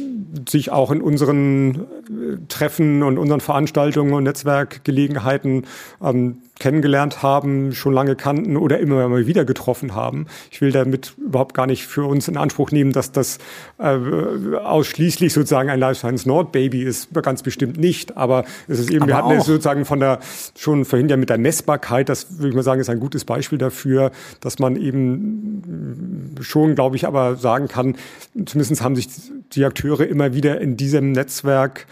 sich 0.47 0.71
auch 0.71 0.91
in 0.91 1.01
unseren 1.01 1.75
äh, 1.75 2.37
Treffen 2.47 3.03
und 3.03 3.17
unseren 3.17 3.41
Veranstaltungen 3.41 4.13
und 4.13 4.23
Netzwerkgelegenheiten 4.23 5.65
ähm, 6.01 6.37
kennengelernt 6.63 7.21
haben, 7.21 7.73
schon 7.73 7.91
lange 7.91 8.15
kannten 8.15 8.55
oder 8.55 8.79
immer 8.79 9.09
mal 9.09 9.27
wieder 9.27 9.43
getroffen 9.43 9.95
haben. 9.95 10.27
Ich 10.49 10.61
will 10.61 10.71
damit 10.71 11.13
überhaupt 11.17 11.53
gar 11.53 11.67
nicht 11.67 11.85
für 11.85 12.05
uns 12.05 12.29
in 12.29 12.37
Anspruch 12.37 12.71
nehmen, 12.71 12.93
dass 12.93 13.11
das 13.11 13.39
äh, 13.79 13.97
ausschließlich 14.63 15.33
sozusagen 15.33 15.69
ein 15.69 15.77
Life 15.77 15.95
Science 15.99 16.25
Nord 16.25 16.53
Baby 16.53 16.83
ist, 16.83 17.09
ganz 17.21 17.43
bestimmt 17.43 17.77
nicht. 17.77 18.15
Aber 18.15 18.45
es 18.69 18.79
ist 18.79 18.91
eben, 18.91 19.01
Aber 19.01 19.07
wir 19.09 19.17
hatten 19.17 19.31
es 19.31 19.45
sozusagen 19.45 19.83
von 19.83 19.99
der 19.99 20.19
schon 20.57 20.85
vorhin 20.85 21.09
ja 21.09 21.17
mit 21.17 21.29
der 21.29 21.37
Messbarkeit, 21.37 22.07
das 22.07 22.37
würde 22.37 22.47
ich 22.47 22.55
mal 22.55 22.63
sagen, 22.63 22.79
ist 22.79 22.89
ein 22.89 23.01
gutes 23.01 23.25
Beispiel 23.25 23.57
dafür, 23.57 24.11
dass 24.39 24.57
man 24.59 24.77
eben 24.77 26.33
schon, 26.39 26.75
glaube 26.75 26.95
ich, 26.95 27.05
aber 27.05 27.35
sagen 27.35 27.67
kann, 27.67 27.97
zumindest 28.45 28.81
haben 28.81 28.95
sich 28.95 29.09
die 29.51 29.65
Akteure 29.65 30.07
immer 30.07 30.33
wieder 30.33 30.61
in 30.61 30.77
diesem 30.77 31.11
Netzwerk 31.11 31.87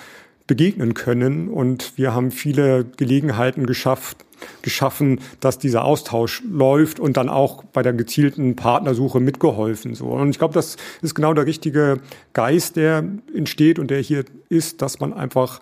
begegnen 0.47 0.93
können. 0.93 1.49
Und 1.49 1.97
wir 1.97 2.13
haben 2.13 2.31
viele 2.31 2.85
Gelegenheiten 2.85 3.65
geschafft, 3.65 4.25
geschaffen, 4.61 5.19
dass 5.39 5.59
dieser 5.59 5.83
Austausch 5.83 6.43
läuft 6.49 6.99
und 6.99 7.17
dann 7.17 7.29
auch 7.29 7.63
bei 7.63 7.81
der 7.81 7.93
gezielten 7.93 8.55
Partnersuche 8.55 9.19
mitgeholfen. 9.19 9.95
So. 9.95 10.07
Und 10.07 10.29
ich 10.29 10.37
glaube, 10.37 10.53
das 10.53 10.77
ist 11.01 11.15
genau 11.15 11.33
der 11.33 11.45
richtige 11.45 11.99
Geist, 12.33 12.75
der 12.75 13.03
entsteht 13.33 13.79
und 13.79 13.91
der 13.91 13.99
hier 13.99 14.25
ist, 14.49 14.81
dass 14.81 14.99
man 14.99 15.13
einfach 15.13 15.61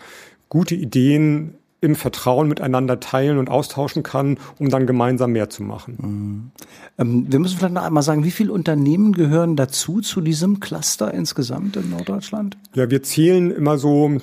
gute 0.49 0.75
Ideen 0.75 1.55
im 1.81 1.95
Vertrauen 1.95 2.47
miteinander 2.47 2.99
teilen 2.99 3.37
und 3.37 3.49
austauschen 3.49 4.03
kann, 4.03 4.37
um 4.59 4.69
dann 4.69 4.85
gemeinsam 4.85 5.31
mehr 5.31 5.49
zu 5.49 5.63
machen. 5.63 5.97
Mhm. 5.97 6.51
Ähm, 6.97 7.25
wir 7.29 7.39
müssen 7.39 7.57
vielleicht 7.57 7.73
noch 7.73 7.83
einmal 7.83 8.03
sagen, 8.03 8.23
wie 8.23 8.31
viele 8.31 8.51
Unternehmen 8.51 9.13
gehören 9.13 9.55
dazu, 9.55 10.01
zu 10.01 10.19
diesem 10.21 10.59
Cluster 10.59 11.13
insgesamt 11.13 11.77
in 11.77 11.89
Norddeutschland? 11.89 12.57
Ja, 12.73 12.89
wir 12.89 13.01
zählen 13.03 13.51
immer 13.51 13.77
so 13.77 14.19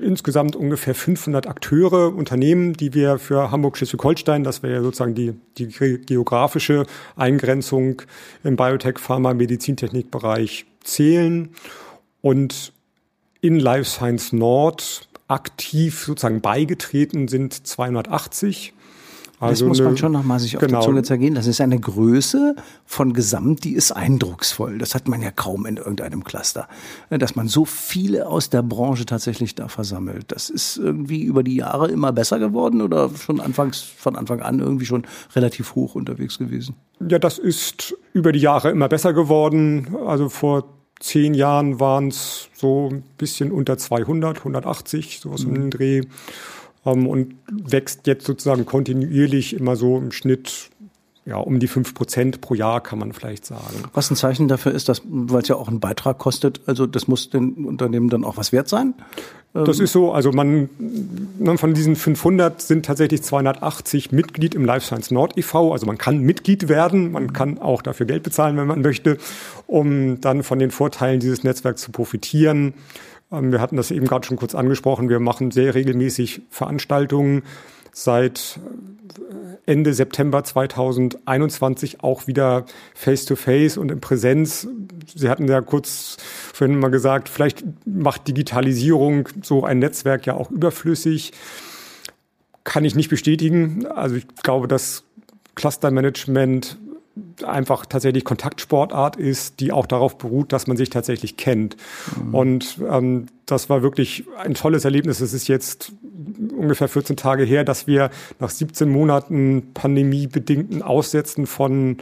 insgesamt 0.00 0.56
ungefähr 0.56 0.94
500 0.94 1.46
Akteure, 1.46 2.14
Unternehmen, 2.14 2.74
die 2.74 2.94
wir 2.94 3.18
für 3.18 3.50
Hamburg-Schleswig-Holstein, 3.50 4.44
das 4.44 4.62
wäre 4.62 4.74
ja 4.74 4.82
sozusagen 4.82 5.14
die, 5.14 5.34
die 5.58 5.68
geografische 6.06 6.86
Eingrenzung 7.16 8.02
im 8.44 8.56
Biotech, 8.56 8.98
Pharma, 8.98 9.34
Medizintechnikbereich 9.34 10.66
zählen. 10.82 11.50
Und 12.20 12.72
in 13.40 13.60
Life 13.60 13.84
Science 13.84 14.32
Nord 14.32 15.08
aktiv 15.28 16.04
sozusagen 16.04 16.40
beigetreten 16.40 17.28
sind 17.28 17.66
280. 17.66 18.72
Also 19.40 19.64
das 19.64 19.68
muss 19.68 19.84
man 19.84 19.96
schon 19.96 20.12
nochmal 20.12 20.40
sich 20.40 20.56
auf 20.56 20.60
genau. 20.60 20.80
die 20.80 20.86
Zunge 20.86 21.02
zergehen. 21.02 21.34
Das 21.34 21.46
ist 21.46 21.60
eine 21.60 21.78
Größe 21.78 22.56
von 22.84 23.12
Gesamt, 23.12 23.64
die 23.64 23.74
ist 23.74 23.92
eindrucksvoll. 23.92 24.78
Das 24.78 24.94
hat 24.94 25.06
man 25.06 25.22
ja 25.22 25.30
kaum 25.30 25.66
in 25.66 25.76
irgendeinem 25.76 26.24
Cluster. 26.24 26.68
Dass 27.10 27.36
man 27.36 27.48
so 27.48 27.64
viele 27.64 28.26
aus 28.26 28.50
der 28.50 28.62
Branche 28.62 29.06
tatsächlich 29.06 29.54
da 29.54 29.68
versammelt. 29.68 30.32
Das 30.32 30.50
ist 30.50 30.76
irgendwie 30.76 31.22
über 31.22 31.42
die 31.42 31.56
Jahre 31.56 31.88
immer 31.88 32.12
besser 32.12 32.38
geworden 32.38 32.82
oder 32.82 33.10
schon 33.10 33.40
anfangs, 33.40 33.80
von 33.80 34.16
Anfang 34.16 34.40
an 34.40 34.58
irgendwie 34.58 34.86
schon 34.86 35.06
relativ 35.34 35.74
hoch 35.74 35.94
unterwegs 35.94 36.38
gewesen? 36.38 36.74
Ja, 37.08 37.18
das 37.18 37.38
ist 37.38 37.94
über 38.12 38.32
die 38.32 38.40
Jahre 38.40 38.70
immer 38.70 38.88
besser 38.88 39.12
geworden. 39.12 39.96
Also 40.06 40.28
vor 40.28 40.64
zehn 41.00 41.34
Jahren 41.34 41.80
waren 41.80 42.08
es 42.08 42.48
so 42.54 42.88
ein 42.90 43.02
bisschen 43.18 43.52
unter 43.52 43.78
200, 43.78 44.38
180, 44.38 45.20
sowas 45.20 45.44
mhm. 45.44 45.48
um 45.48 45.54
den 45.54 45.70
Dreh. 45.70 46.02
Und 46.92 47.34
wächst 47.50 48.06
jetzt 48.06 48.26
sozusagen 48.26 48.66
kontinuierlich 48.66 49.54
immer 49.54 49.76
so 49.76 49.98
im 49.98 50.12
Schnitt 50.12 50.70
ja, 51.28 51.36
um 51.36 51.60
die 51.60 51.68
fünf 51.68 51.92
Prozent 51.92 52.40
pro 52.40 52.54
Jahr 52.54 52.82
kann 52.82 52.98
man 52.98 53.12
vielleicht 53.12 53.44
sagen. 53.44 53.84
Was 53.92 54.10
ein 54.10 54.16
Zeichen 54.16 54.48
dafür 54.48 54.72
ist, 54.72 54.88
dass, 54.88 55.02
weil 55.04 55.42
es 55.42 55.48
ja 55.48 55.56
auch 55.56 55.68
einen 55.68 55.78
Beitrag 55.78 56.16
kostet, 56.16 56.62
also 56.64 56.86
das 56.86 57.06
muss 57.06 57.28
den 57.28 57.66
Unternehmen 57.66 58.08
dann 58.08 58.24
auch 58.24 58.38
was 58.38 58.50
wert 58.50 58.66
sein? 58.66 58.94
Das 59.52 59.78
ähm, 59.78 59.84
ist 59.84 59.92
so, 59.92 60.12
also 60.12 60.32
man, 60.32 60.70
von 61.56 61.74
diesen 61.74 61.96
500 61.96 62.62
sind 62.62 62.86
tatsächlich 62.86 63.22
280 63.22 64.10
Mitglied 64.10 64.54
im 64.54 64.64
Life 64.64 64.86
Science 64.86 65.10
Nord 65.10 65.36
e.V., 65.36 65.72
also 65.72 65.84
man 65.84 65.98
kann 65.98 66.20
Mitglied 66.20 66.70
werden, 66.70 67.12
man 67.12 67.34
kann 67.34 67.58
auch 67.58 67.82
dafür 67.82 68.06
Geld 68.06 68.22
bezahlen, 68.22 68.56
wenn 68.56 68.66
man 68.66 68.80
möchte, 68.80 69.18
um 69.66 70.22
dann 70.22 70.42
von 70.42 70.58
den 70.58 70.70
Vorteilen 70.70 71.20
dieses 71.20 71.44
Netzwerks 71.44 71.82
zu 71.82 71.92
profitieren. 71.92 72.72
Ähm, 73.32 73.52
wir 73.52 73.60
hatten 73.60 73.76
das 73.76 73.90
eben 73.90 74.06
gerade 74.06 74.26
schon 74.26 74.36
kurz 74.36 74.54
angesprochen. 74.54 75.08
Wir 75.08 75.20
machen 75.20 75.50
sehr 75.50 75.74
regelmäßig 75.74 76.42
Veranstaltungen 76.50 77.42
seit 77.92 78.58
äh, 79.18 79.70
Ende 79.70 79.92
September 79.92 80.44
2021 80.44 82.02
auch 82.02 82.26
wieder 82.26 82.64
face-to-face 82.94 83.74
-face 83.74 83.78
und 83.78 83.90
in 83.90 84.00
Präsenz. 84.00 84.68
Sie 85.14 85.28
hatten 85.28 85.48
ja 85.48 85.60
kurz 85.60 86.16
vorhin 86.52 86.78
mal 86.78 86.90
gesagt, 86.90 87.28
vielleicht 87.28 87.64
macht 87.86 88.28
Digitalisierung 88.28 89.28
so 89.42 89.64
ein 89.64 89.78
Netzwerk 89.78 90.26
ja 90.26 90.34
auch 90.34 90.50
überflüssig. 90.50 91.32
Kann 92.64 92.84
ich 92.84 92.94
nicht 92.94 93.08
bestätigen. 93.08 93.86
Also 93.86 94.16
ich 94.16 94.26
glaube, 94.42 94.68
dass 94.68 95.04
Clustermanagement 95.54 96.78
einfach 97.44 97.86
tatsächlich 97.86 98.24
Kontaktsportart 98.24 99.16
ist, 99.16 99.60
die 99.60 99.72
auch 99.72 99.86
darauf 99.86 100.18
beruht, 100.18 100.52
dass 100.52 100.66
man 100.66 100.76
sich 100.76 100.90
tatsächlich 100.90 101.36
kennt. 101.36 101.76
Mhm. 102.16 102.34
Und 102.34 102.78
ähm, 102.88 103.26
das 103.46 103.70
war 103.70 103.82
wirklich 103.82 104.24
ein 104.38 104.54
tolles 104.54 104.84
Erlebnis. 104.84 105.20
Es 105.20 105.32
ist 105.32 105.48
jetzt 105.48 105.92
ungefähr 106.56 106.88
14 106.88 107.16
Tage 107.16 107.44
her, 107.44 107.64
dass 107.64 107.86
wir 107.86 108.10
nach 108.38 108.50
17 108.50 108.88
Monaten 108.88 109.70
pandemiebedingten 109.74 110.82
Aussetzen 110.82 111.46
von 111.46 111.98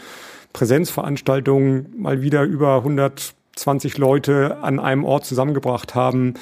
Präsenzveranstaltungen 0.52 1.94
mal 1.96 2.22
wieder 2.22 2.42
über 2.42 2.76
120 2.76 3.98
Leute 3.98 4.58
an 4.62 4.80
einem 4.80 5.04
Ort 5.04 5.24
zusammengebracht 5.24 5.94
haben 5.94 6.34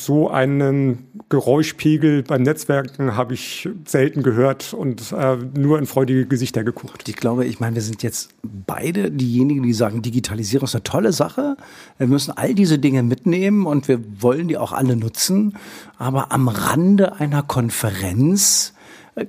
so 0.00 0.30
einen 0.30 1.06
Geräuschpegel 1.28 2.22
beim 2.22 2.42
Netzwerken 2.42 3.14
habe 3.14 3.34
ich 3.34 3.68
selten 3.84 4.22
gehört 4.22 4.72
und 4.72 5.12
äh, 5.12 5.36
nur 5.36 5.78
in 5.78 5.86
freudige 5.86 6.24
Gesichter 6.26 6.64
geguckt. 6.64 7.08
Ich 7.08 7.16
glaube, 7.16 7.44
ich 7.44 7.60
meine, 7.60 7.74
wir 7.74 7.82
sind 7.82 8.02
jetzt 8.02 8.30
beide 8.42 9.10
diejenigen, 9.10 9.62
die 9.62 9.74
sagen, 9.74 10.00
Digitalisierung 10.00 10.64
ist 10.64 10.74
eine 10.74 10.84
tolle 10.84 11.12
Sache. 11.12 11.56
Wir 11.98 12.06
müssen 12.06 12.32
all 12.36 12.54
diese 12.54 12.78
Dinge 12.78 13.02
mitnehmen 13.02 13.66
und 13.66 13.86
wir 13.86 14.00
wollen 14.22 14.48
die 14.48 14.56
auch 14.56 14.72
alle 14.72 14.96
nutzen. 14.96 15.54
Aber 15.98 16.32
am 16.32 16.48
Rande 16.48 17.16
einer 17.16 17.42
Konferenz 17.42 18.72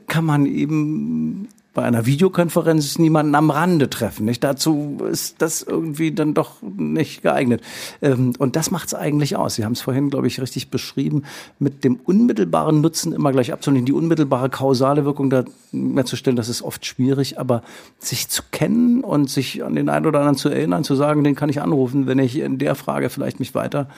kann 0.08 0.24
man 0.24 0.46
eben 0.46 1.50
bei 1.76 1.84
einer 1.84 2.06
Videokonferenz 2.06 2.98
niemanden 2.98 3.36
am 3.36 3.52
Rande 3.52 3.90
treffen. 3.90 4.26
Nicht? 4.26 4.44
Dazu 4.44 4.98
ist 5.12 5.42
das 5.42 5.62
irgendwie 5.62 6.14
dann 6.14 6.34
doch 6.34 6.62
nicht 6.62 7.22
geeignet. 7.22 7.62
Ähm, 8.02 8.34
und 8.40 8.56
das 8.56 8.72
macht 8.72 8.88
es 8.88 8.94
eigentlich 8.96 9.36
aus. 9.36 9.56
Sie 9.56 9.66
haben 9.66 9.74
es 9.74 9.82
vorhin, 9.82 10.10
glaube 10.10 10.26
ich, 10.26 10.42
richtig 10.42 10.72
beschrieben, 10.72 11.24
mit 11.60 11.84
dem 11.84 11.98
unmittelbaren 11.98 12.82
Nutzen 12.82 13.12
immer 13.12 13.32
gleich 13.34 13.52
abzunehmen. 13.52 13.86
Die 13.86 13.94
unmittelbare 13.94 14.50
kausale 14.50 15.06
Wirkung 15.06 15.30
da 15.30 15.44
mehr 15.74 16.06
zu 16.06 16.16
stellen, 16.16 16.38
das 16.38 16.48
ist 16.48 16.62
oft 16.62 16.86
schwierig, 16.86 17.38
aber 17.38 17.62
sich 18.00 18.30
zu 18.30 18.42
kennen 18.52 19.04
und 19.04 19.30
sich 19.30 19.64
an 19.64 19.76
den 19.76 19.90
einen 19.90 20.06
oder 20.06 20.20
anderen 20.20 20.38
zu 20.38 20.48
erinnern, 20.48 20.86
zu 20.86 20.96
sagen, 20.96 21.26
den 21.26 21.36
kann 21.36 21.50
ich 21.50 21.62
anrufen, 21.62 22.08
wenn 22.08 22.20
ich 22.20 22.40
in 22.40 22.58
der 22.58 22.76
Frage 22.76 23.10
vielleicht 23.10 23.40
mich 23.40 23.54
weiter 23.54 23.90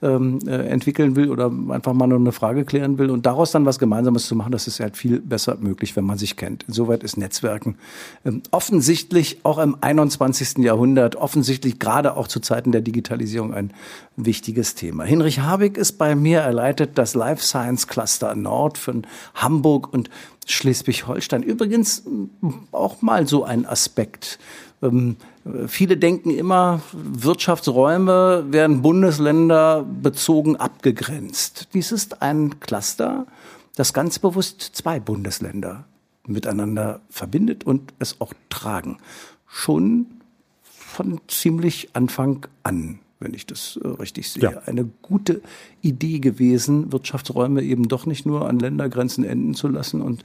ähm, 0.00 0.38
äh, 0.46 0.68
entwickeln 0.68 1.16
will 1.16 1.30
oder 1.30 1.52
einfach 1.68 1.92
mal 1.92 2.06
nur 2.06 2.18
eine 2.18 2.32
Frage 2.32 2.64
klären 2.64 2.96
will 2.96 3.10
und 3.10 3.26
daraus 3.26 3.52
dann 3.52 3.66
was 3.66 3.78
Gemeinsames 3.78 4.26
zu 4.26 4.34
machen, 4.34 4.52
das 4.52 4.66
ist 4.66 4.80
halt 4.80 4.96
viel 4.96 5.20
besser 5.20 5.58
möglich, 5.60 5.94
wenn 5.96 6.04
man 6.04 6.16
sich 6.16 6.36
kennt. 6.36 6.64
Insoweit 6.66 7.02
ist 7.02 7.18
Netzwerken. 7.26 7.76
Ähm, 8.24 8.42
offensichtlich 8.52 9.44
auch 9.44 9.58
im 9.58 9.76
21. 9.80 10.58
Jahrhundert, 10.58 11.16
offensichtlich 11.16 11.80
gerade 11.80 12.16
auch 12.16 12.28
zu 12.28 12.38
Zeiten 12.38 12.70
der 12.70 12.82
Digitalisierung 12.82 13.52
ein 13.52 13.72
wichtiges 14.16 14.76
Thema. 14.76 15.04
Hinrich 15.04 15.40
Habig 15.40 15.76
ist 15.76 15.98
bei 15.98 16.14
mir, 16.14 16.40
er 16.40 16.52
leitet 16.52 16.98
das 16.98 17.14
Life 17.14 17.42
Science 17.42 17.88
Cluster 17.88 18.34
Nord 18.36 18.78
von 18.78 19.06
Hamburg 19.34 19.92
und 19.92 20.08
Schleswig-Holstein. 20.46 21.42
Übrigens 21.42 22.04
auch 22.70 23.02
mal 23.02 23.26
so 23.26 23.42
ein 23.42 23.66
Aspekt. 23.66 24.38
Ähm, 24.80 25.16
viele 25.66 25.96
denken 25.96 26.30
immer, 26.30 26.80
Wirtschaftsräume 26.92 28.44
werden 28.50 28.82
bundesländerbezogen 28.82 30.54
abgegrenzt. 30.54 31.68
Dies 31.74 31.90
ist 31.90 32.22
ein 32.22 32.60
Cluster, 32.60 33.26
das 33.74 33.92
ganz 33.92 34.20
bewusst 34.20 34.60
zwei 34.60 35.00
Bundesländer 35.00 35.86
miteinander 36.28 37.00
verbindet 37.10 37.64
und 37.64 37.94
es 37.98 38.20
auch 38.20 38.32
tragen. 38.48 38.98
Schon 39.46 40.06
von 40.62 41.20
ziemlich 41.28 41.90
Anfang 41.92 42.46
an, 42.62 43.00
wenn 43.20 43.34
ich 43.34 43.46
das 43.46 43.78
äh, 43.82 43.88
richtig 43.88 44.30
sehe. 44.30 44.42
Ja. 44.42 44.62
Eine 44.66 44.88
gute 45.02 45.42
Idee 45.82 46.20
gewesen, 46.20 46.92
Wirtschaftsräume 46.92 47.62
eben 47.62 47.88
doch 47.88 48.06
nicht 48.06 48.26
nur 48.26 48.48
an 48.48 48.58
Ländergrenzen 48.58 49.24
enden 49.24 49.54
zu 49.54 49.68
lassen 49.68 50.00
und 50.00 50.24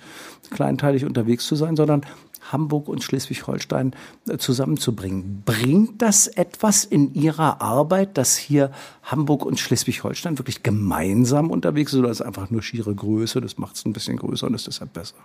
kleinteilig 0.49 1.05
unterwegs 1.05 1.45
zu 1.45 1.55
sein, 1.55 1.75
sondern 1.75 2.05
Hamburg 2.51 2.87
und 2.87 3.03
Schleswig-Holstein 3.03 3.93
äh, 4.27 4.37
zusammenzubringen. 4.37 5.43
Bringt 5.45 6.01
das 6.01 6.27
etwas 6.27 6.85
in 6.85 7.13
Ihrer 7.13 7.61
Arbeit, 7.61 8.17
dass 8.17 8.37
hier 8.37 8.71
Hamburg 9.03 9.45
und 9.45 9.59
Schleswig-Holstein 9.59 10.37
wirklich 10.37 10.63
gemeinsam 10.63 11.51
unterwegs 11.51 11.91
sind 11.91 12.01
oder 12.01 12.11
ist 12.11 12.21
es 12.21 12.25
einfach 12.25 12.49
nur 12.49 12.63
schiere 12.63 12.93
Größe? 12.93 13.41
Das 13.41 13.57
macht 13.57 13.75
es 13.75 13.85
ein 13.85 13.93
bisschen 13.93 14.17
größer 14.17 14.47
und 14.47 14.53
ist 14.53 14.67
deshalb 14.67 14.93
besser. 14.93 15.15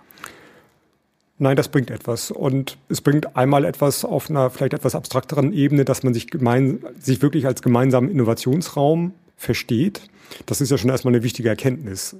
Nein, 1.39 1.55
das 1.55 1.67
bringt 1.67 1.91
etwas. 1.91 2.31
Und 2.31 2.77
es 2.89 3.01
bringt 3.01 3.35
einmal 3.35 3.63
etwas 3.65 4.03
auf 4.03 4.29
einer 4.29 4.49
vielleicht 4.49 4.73
etwas 4.73 4.95
abstrakteren 4.95 5.53
Ebene, 5.53 5.85
dass 5.85 6.03
man 6.03 6.13
sich, 6.13 6.27
gemein, 6.27 6.79
sich 6.99 7.21
wirklich 7.21 7.45
als 7.45 7.61
gemeinsamen 7.61 8.09
Innovationsraum 8.09 9.13
versteht. 9.35 10.01
Das 10.45 10.61
ist 10.61 10.71
ja 10.71 10.77
schon 10.77 10.89
erstmal 10.89 11.13
eine 11.13 11.23
wichtige 11.23 11.47
Erkenntnis, 11.47 12.15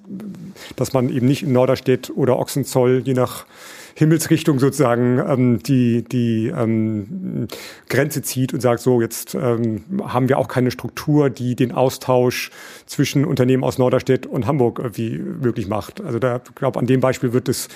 dass 0.75 0.93
man 0.93 1.09
eben 1.09 1.27
nicht 1.27 1.43
in 1.43 1.51
Norderstedt 1.51 2.11
oder 2.15 2.37
Ochsenzoll, 2.37 3.01
je 3.03 3.13
nach 3.13 3.45
Himmelsrichtung 3.95 4.59
sozusagen, 4.59 5.19
ähm, 5.27 5.63
die, 5.63 6.03
die 6.03 6.47
ähm, 6.55 7.47
Grenze 7.89 8.21
zieht 8.21 8.53
und 8.53 8.61
sagt, 8.61 8.81
so, 8.81 9.01
jetzt 9.01 9.33
ähm, 9.33 9.83
haben 10.03 10.29
wir 10.29 10.37
auch 10.37 10.47
keine 10.47 10.69
Struktur, 10.69 11.31
die 11.31 11.55
den 11.55 11.71
Austausch 11.71 12.51
zwischen 12.85 13.25
Unternehmen 13.25 13.63
aus 13.63 13.79
Norderstedt 13.79 14.27
und 14.27 14.45
Hamburg 14.45 14.77
irgendwie 14.77 15.17
möglich 15.17 15.67
macht. 15.67 15.99
Also 15.99 16.19
da, 16.19 16.41
ich 16.47 16.55
glaube, 16.55 16.79
an 16.79 16.85
dem 16.85 17.01
Beispiel 17.01 17.33
wird 17.33 17.49
es 17.49 17.69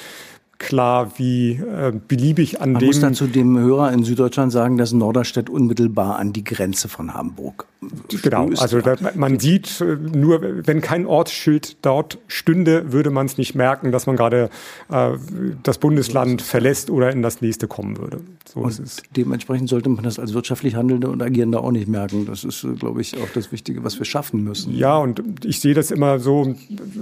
klar, 0.62 1.12
wie 1.18 1.54
äh, 1.54 1.92
beliebig 2.08 2.62
an 2.62 2.74
Man 2.74 2.80
dem. 2.80 2.88
muss 2.88 3.00
dazu 3.00 3.28
dem 3.28 3.58
Hörer 3.58 3.92
in 3.92 4.04
Süddeutschland 4.04 4.52
sagen, 4.52 4.78
dass 4.78 4.94
Norderstedt 4.94 5.50
unmittelbar 5.50 6.18
an 6.18 6.32
die 6.32 6.44
Grenze 6.44 6.88
von 6.88 7.14
Hamburg 7.14 7.68
Genau, 8.22 8.48
also 8.58 8.80
da, 8.80 8.96
man 9.16 9.40
sieht 9.40 9.82
äh, 9.82 9.96
nur, 9.96 10.68
wenn 10.68 10.82
kein 10.82 11.08
Ortsschild 11.08 11.84
dort 11.84 12.20
stünde, 12.28 12.92
würde 12.94 13.10
man 13.10 13.26
es 13.26 13.40
nicht 13.40 13.56
merken, 13.56 13.92
dass 13.92 14.06
man 14.06 14.16
gerade 14.16 14.52
äh, 14.90 15.14
das 15.64 15.80
Bundesland 15.80 16.44
verlässt 16.44 16.92
oder 16.92 17.12
in 17.12 17.24
das 17.24 17.42
nächste 17.42 17.68
kommen 17.68 17.98
würde. 17.98 18.22
So 18.46 18.60
und 18.60 18.70
ist 18.70 18.80
es. 18.80 19.04
Dementsprechend 19.16 19.68
sollte 19.68 19.90
man 19.90 20.04
das 20.04 20.20
als 20.20 20.36
wirtschaftlich 20.36 20.76
Handelnde 20.76 21.10
und 21.10 21.24
Agierende 21.24 21.60
auch 21.60 21.72
nicht 21.72 21.88
merken. 21.88 22.28
Das 22.28 22.44
ist, 22.44 22.64
äh, 22.64 22.74
glaube 22.74 23.02
ich, 23.02 23.18
auch 23.18 23.30
das 23.34 23.52
Wichtige, 23.52 23.84
was 23.84 23.98
wir 23.98 24.06
schaffen 24.06 24.44
müssen. 24.44 24.76
Ja, 24.76 24.98
und 24.98 25.44
ich 25.44 25.60
sehe 25.60 25.74
das 25.74 25.90
immer 25.90 26.20
so, 26.20 26.56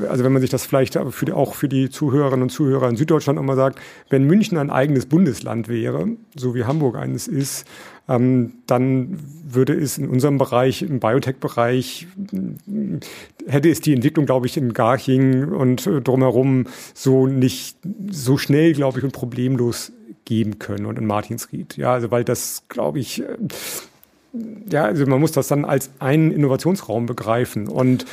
also 0.10 0.24
wenn 0.24 0.32
man 0.32 0.42
sich 0.42 0.50
das 0.50 0.66
vielleicht 0.66 0.98
für 1.10 1.26
die, 1.26 1.34
auch 1.34 1.56
für 1.56 1.68
die 1.68 1.90
Zuhörerinnen 1.90 2.44
und 2.44 2.52
Zuhörer 2.52 2.88
in 2.88 2.96
Süddeutschland 2.96 3.36
nochmal 3.36 3.58
sagt, 3.58 3.80
wenn 4.10 4.24
München 4.24 4.58
ein 4.58 4.70
eigenes 4.70 5.08
Bundesland 5.08 5.68
wäre, 5.68 6.08
so 6.38 6.56
wie 6.56 6.64
Hamburg 6.64 6.96
eines 6.96 7.28
ist, 7.28 7.66
dann 8.10 9.20
würde 9.44 9.74
es 9.74 9.98
in 9.98 10.10
unserem 10.10 10.38
Bereich, 10.38 10.82
im 10.82 11.00
Biotech-Bereich, 11.00 12.08
hätte 13.48 13.70
es 13.70 13.82
die 13.82 13.94
Entwicklung, 13.94 14.26
glaube 14.26 14.48
ich, 14.48 14.58
in 14.58 14.74
Garching 14.74 15.52
und 15.52 15.86
äh, 15.86 16.02
drumherum 16.02 16.66
so 16.94 17.28
nicht 17.28 17.78
so 18.10 18.38
schnell, 18.38 18.74
glaube 18.74 19.00
ich, 19.00 19.04
und 19.04 19.12
problemlos 19.12 19.92
geben 20.26 20.60
können 20.60 20.86
und 20.86 20.98
in 20.98 21.06
Martinsried. 21.06 21.78
Ja, 21.78 21.94
also 21.94 22.10
weil 22.10 22.24
das, 22.24 22.64
glaube 22.68 23.00
ich, 23.00 23.22
äh, 23.22 23.38
ja, 24.72 24.86
also 24.86 25.06
man 25.06 25.20
muss 25.20 25.32
das 25.32 25.48
dann 25.48 25.66
als 25.66 25.92
einen 26.00 26.32
Innovationsraum 26.32 27.06
begreifen 27.06 27.68
und 27.68 28.06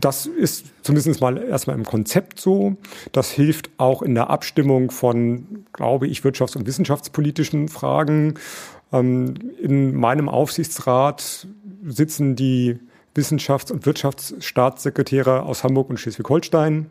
das 0.00 0.26
ist 0.26 0.66
zumindest 0.82 1.20
mal 1.20 1.42
erstmal 1.42 1.76
im 1.76 1.84
Konzept 1.84 2.40
so. 2.40 2.76
Das 3.12 3.30
hilft 3.30 3.70
auch 3.78 4.02
in 4.02 4.14
der 4.14 4.30
Abstimmung 4.30 4.90
von, 4.90 5.64
glaube 5.72 6.06
ich, 6.06 6.20
wirtschafts- 6.20 6.56
und 6.56 6.66
wissenschaftspolitischen 6.66 7.68
Fragen. 7.68 8.34
Ähm, 8.92 9.34
in 9.60 9.94
meinem 9.94 10.28
Aufsichtsrat 10.28 11.46
sitzen 11.84 12.36
die 12.36 12.78
Wissenschafts- 13.14 13.72
und 13.72 13.84
Wirtschaftsstaatssekretäre 13.84 15.42
aus 15.42 15.64
Hamburg 15.64 15.90
und 15.90 15.98
Schleswig-Holstein. 15.98 16.86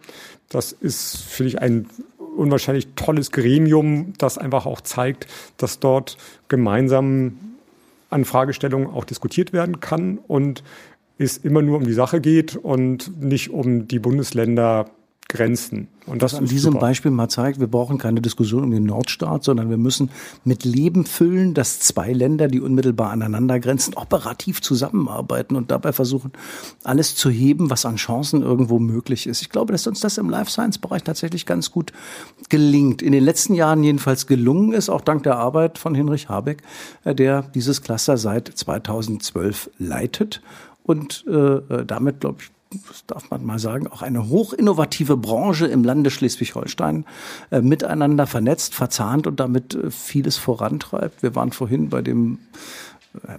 Das 0.50 0.72
ist, 0.72 1.18
finde 1.18 1.50
ich, 1.50 1.62
ein 1.62 1.88
unwahrscheinlich 2.36 2.90
tolles 2.96 3.32
Gremium, 3.32 4.14
das 4.18 4.38
einfach 4.38 4.66
auch 4.66 4.82
zeigt, 4.82 5.28
dass 5.58 5.80
dort 5.80 6.18
gemeinsam 6.48 7.38
an 8.10 8.26
Fragestellungen 8.26 8.90
auch 8.90 9.06
diskutiert 9.06 9.54
werden 9.54 9.80
kann 9.80 10.20
und 10.28 10.64
es 11.18 11.38
immer 11.38 11.62
nur 11.62 11.78
um 11.78 11.84
die 11.84 11.94
Sache 11.94 12.22
geht 12.22 12.56
und 12.56 13.22
nicht 13.22 13.50
um 13.50 13.88
die 13.88 14.00
Bundesländer 14.00 14.90
Grenzen. 15.30 15.90
Und 16.06 16.22
das 16.22 16.34
Was 16.34 16.40
an 16.40 16.46
diesem 16.46 16.74
super. 16.74 16.86
Beispiel 16.86 17.12
mal 17.12 17.28
zeigt, 17.28 17.60
wir 17.60 17.68
brauchen 17.68 17.98
keine 17.98 18.22
Diskussion 18.22 18.64
um 18.64 18.72
den 18.72 18.86
Nordstaat, 18.86 19.44
sondern 19.44 19.70
wir 19.70 19.78
müssen 19.78 20.10
mit 20.46 20.64
Leben 20.64 21.06
füllen, 21.06 21.54
dass 21.54 21.80
zwei 21.82 22.14
Länder, 22.14 22.48
die 22.48 22.62
unmittelbar 22.62 23.12
aneinander 23.12 23.60
grenzen, 23.60 23.94
operativ 23.96 24.62
zusammenarbeiten 24.62 25.58
und 25.58 25.70
dabei 25.70 25.92
versuchen, 25.92 26.32
alles 26.86 27.16
zu 27.16 27.30
heben, 27.30 27.70
was 27.70 27.86
an 27.86 27.98
Chancen 27.98 28.42
irgendwo 28.42 28.80
möglich 28.80 29.28
ist. 29.28 29.42
Ich 29.42 29.50
glaube, 29.50 29.74
dass 29.74 29.86
uns 29.86 30.00
das 30.00 30.18
im 30.18 30.30
Life 30.30 30.50
Science 30.50 30.78
Bereich 30.78 31.04
tatsächlich 31.04 31.46
ganz 31.46 31.72
gut 31.72 31.92
gelingt. 32.48 33.02
In 33.02 33.12
den 33.12 33.24
letzten 33.24 33.54
Jahren 33.54 33.84
jedenfalls 33.84 34.28
gelungen 34.28 34.72
ist, 34.72 34.90
auch 34.90 35.02
dank 35.02 35.24
der 35.24 35.36
Arbeit 35.36 35.78
von 35.78 35.94
Hinrich 35.94 36.30
Habeck, 36.30 36.64
äh, 37.04 37.14
der 37.14 37.42
dieses 37.42 37.82
Cluster 37.82 38.18
seit 38.18 38.48
2012 38.48 39.72
leitet 39.78 40.42
und 40.84 41.26
äh, 41.28 41.84
damit, 41.86 42.22
glaube 42.22 42.38
ich, 42.42 42.52
das 42.88 43.06
darf 43.06 43.30
man 43.30 43.46
mal 43.46 43.60
sagen, 43.60 43.88
auch 43.88 44.02
eine 44.02 44.30
hochinnovative 44.30 45.18
Branche 45.18 45.68
im 45.68 45.84
Lande 45.84 46.10
Schleswig-Holstein 46.10 47.06
äh, 47.52 47.62
miteinander 47.62 48.28
vernetzt, 48.28 48.74
verzahnt 48.76 49.28
und 49.28 49.40
damit 49.40 49.76
äh, 49.76 49.92
vieles 49.92 50.38
vorantreibt. 50.38 51.24
Wir 51.24 51.36
waren 51.36 51.52
vorhin 51.52 51.90
bei 51.90 52.02
dem 52.02 52.40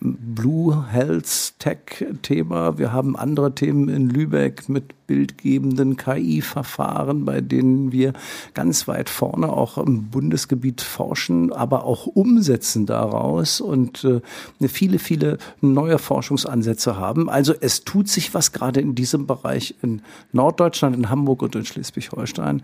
Blue 0.01 0.87
Health 0.91 1.59
Tech 1.59 2.05
Thema. 2.23 2.79
Wir 2.79 2.93
haben 2.93 3.17
andere 3.17 3.55
Themen 3.55 3.89
in 3.89 4.09
Lübeck 4.09 4.69
mit 4.69 5.07
bildgebenden 5.07 5.97
KI-Verfahren, 5.97 7.25
bei 7.25 7.41
denen 7.41 7.93
wir 7.93 8.13
ganz 8.55 8.89
weit 8.89 9.09
vorne 9.09 9.53
auch 9.53 9.79
im 9.79 10.11
Bundesgebiet 10.11 10.81
forschen, 10.81 11.53
aber 11.53 11.85
auch 11.85 12.07
umsetzen 12.07 12.87
daraus 12.87 13.61
und 13.61 14.05
äh, 14.05 14.21
viele, 14.69 14.99
viele 14.99 15.39
neue 15.61 15.99
Forschungsansätze 15.99 16.97
haben. 16.97 17.31
Also 17.31 17.55
es 17.59 17.85
tut 17.85 18.09
sich 18.09 18.35
was 18.35 18.53
gerade 18.53 18.81
in 18.81 18.95
diesem 18.95 19.27
Bereich 19.27 19.75
in 19.83 20.03
Norddeutschland, 20.33 20.97
in 20.97 21.09
Hamburg 21.09 21.43
und 21.43 21.55
in 21.55 21.65
Schleswig-Holstein. 21.65 22.63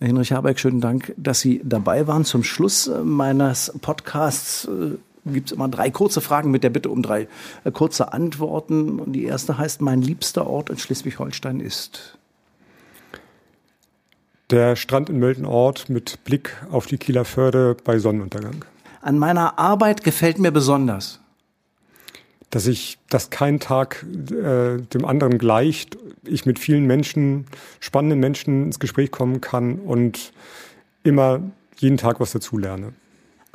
Hinrich 0.00 0.32
Habeck, 0.32 0.58
schönen 0.58 0.80
Dank, 0.80 1.14
dass 1.16 1.40
Sie 1.40 1.62
dabei 1.64 2.06
waren. 2.06 2.24
Zum 2.24 2.42
Schluss 2.42 2.90
meines 3.02 3.72
Podcasts 3.80 4.66
äh, 4.66 4.96
gibt 5.32 5.50
es 5.50 5.52
immer 5.52 5.68
drei 5.68 5.90
kurze 5.90 6.20
Fragen 6.20 6.50
mit 6.50 6.64
der 6.64 6.70
Bitte 6.70 6.90
um 6.90 7.02
drei 7.02 7.28
äh, 7.64 7.70
kurze 7.70 8.12
Antworten. 8.12 9.00
Und 9.00 9.12
die 9.12 9.24
erste 9.24 9.58
heißt, 9.58 9.80
mein 9.80 10.02
liebster 10.02 10.46
Ort 10.46 10.70
in 10.70 10.78
Schleswig-Holstein 10.78 11.60
ist? 11.60 12.18
Der 14.50 14.76
Strand 14.76 15.10
in 15.10 15.18
Möltenort 15.18 15.88
mit 15.88 16.22
Blick 16.24 16.56
auf 16.70 16.86
die 16.86 16.98
Kieler 16.98 17.24
Förde 17.24 17.76
bei 17.84 17.98
Sonnenuntergang. 17.98 18.64
An 19.02 19.18
meiner 19.18 19.58
Arbeit 19.58 20.04
gefällt 20.04 20.38
mir 20.38 20.52
besonders 20.52 21.20
dass 22.50 22.66
ich, 22.66 22.98
dass 23.08 23.30
kein 23.30 23.60
Tag 23.60 24.04
äh, 24.30 24.78
dem 24.78 25.04
anderen 25.04 25.38
gleicht, 25.38 25.98
ich 26.24 26.46
mit 26.46 26.58
vielen 26.58 26.86
Menschen, 26.86 27.46
spannenden 27.80 28.20
Menschen 28.20 28.66
ins 28.66 28.78
Gespräch 28.78 29.10
kommen 29.10 29.40
kann 29.40 29.78
und 29.80 30.32
immer 31.02 31.40
jeden 31.76 31.96
Tag 31.96 32.20
was 32.20 32.32
dazulerne 32.32 32.92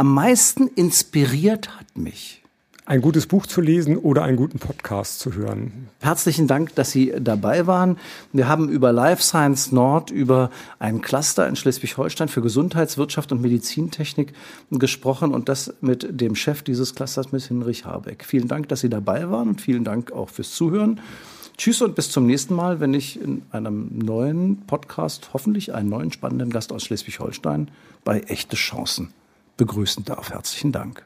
am 0.01 0.15
meisten 0.15 0.67
inspiriert 0.67 1.77
hat 1.77 1.95
mich? 1.95 2.41
Ein 2.87 3.01
gutes 3.01 3.27
Buch 3.27 3.45
zu 3.45 3.61
lesen 3.61 3.97
oder 3.97 4.23
einen 4.23 4.35
guten 4.35 4.57
Podcast 4.57 5.19
zu 5.19 5.35
hören. 5.35 5.89
Herzlichen 5.99 6.47
Dank, 6.47 6.73
dass 6.73 6.89
Sie 6.89 7.13
dabei 7.19 7.67
waren. 7.67 7.99
Wir 8.33 8.47
haben 8.47 8.67
über 8.69 8.91
Life 8.91 9.21
Science 9.21 9.71
Nord, 9.71 10.09
über 10.09 10.49
ein 10.79 11.01
Cluster 11.01 11.47
in 11.47 11.55
Schleswig-Holstein 11.55 12.29
für 12.29 12.41
Gesundheitswirtschaft 12.41 13.31
und 13.31 13.43
Medizintechnik 13.43 14.33
gesprochen 14.71 15.35
und 15.35 15.49
das 15.49 15.71
mit 15.81 16.19
dem 16.19 16.33
Chef 16.33 16.63
dieses 16.63 16.95
Clusters, 16.95 17.31
mit 17.31 17.43
Hinrich 17.43 17.85
Habeck. 17.85 18.25
Vielen 18.25 18.47
Dank, 18.47 18.69
dass 18.69 18.79
Sie 18.79 18.89
dabei 18.89 19.29
waren 19.29 19.49
und 19.49 19.61
vielen 19.61 19.83
Dank 19.83 20.11
auch 20.13 20.29
fürs 20.29 20.55
Zuhören. 20.55 20.99
Tschüss 21.57 21.79
und 21.83 21.93
bis 21.93 22.09
zum 22.09 22.25
nächsten 22.25 22.55
Mal, 22.55 22.79
wenn 22.79 22.95
ich 22.95 23.21
in 23.21 23.43
einem 23.51 23.99
neuen 23.99 24.65
Podcast 24.65 25.29
hoffentlich 25.33 25.75
einen 25.75 25.89
neuen 25.89 26.11
spannenden 26.11 26.49
Gast 26.49 26.73
aus 26.73 26.85
Schleswig-Holstein 26.85 27.69
bei 28.03 28.21
Echte 28.21 28.55
Chancen 28.55 29.13
begrüßen 29.57 30.05
darf. 30.05 30.29
Herzlichen 30.31 30.71
Dank. 30.71 31.05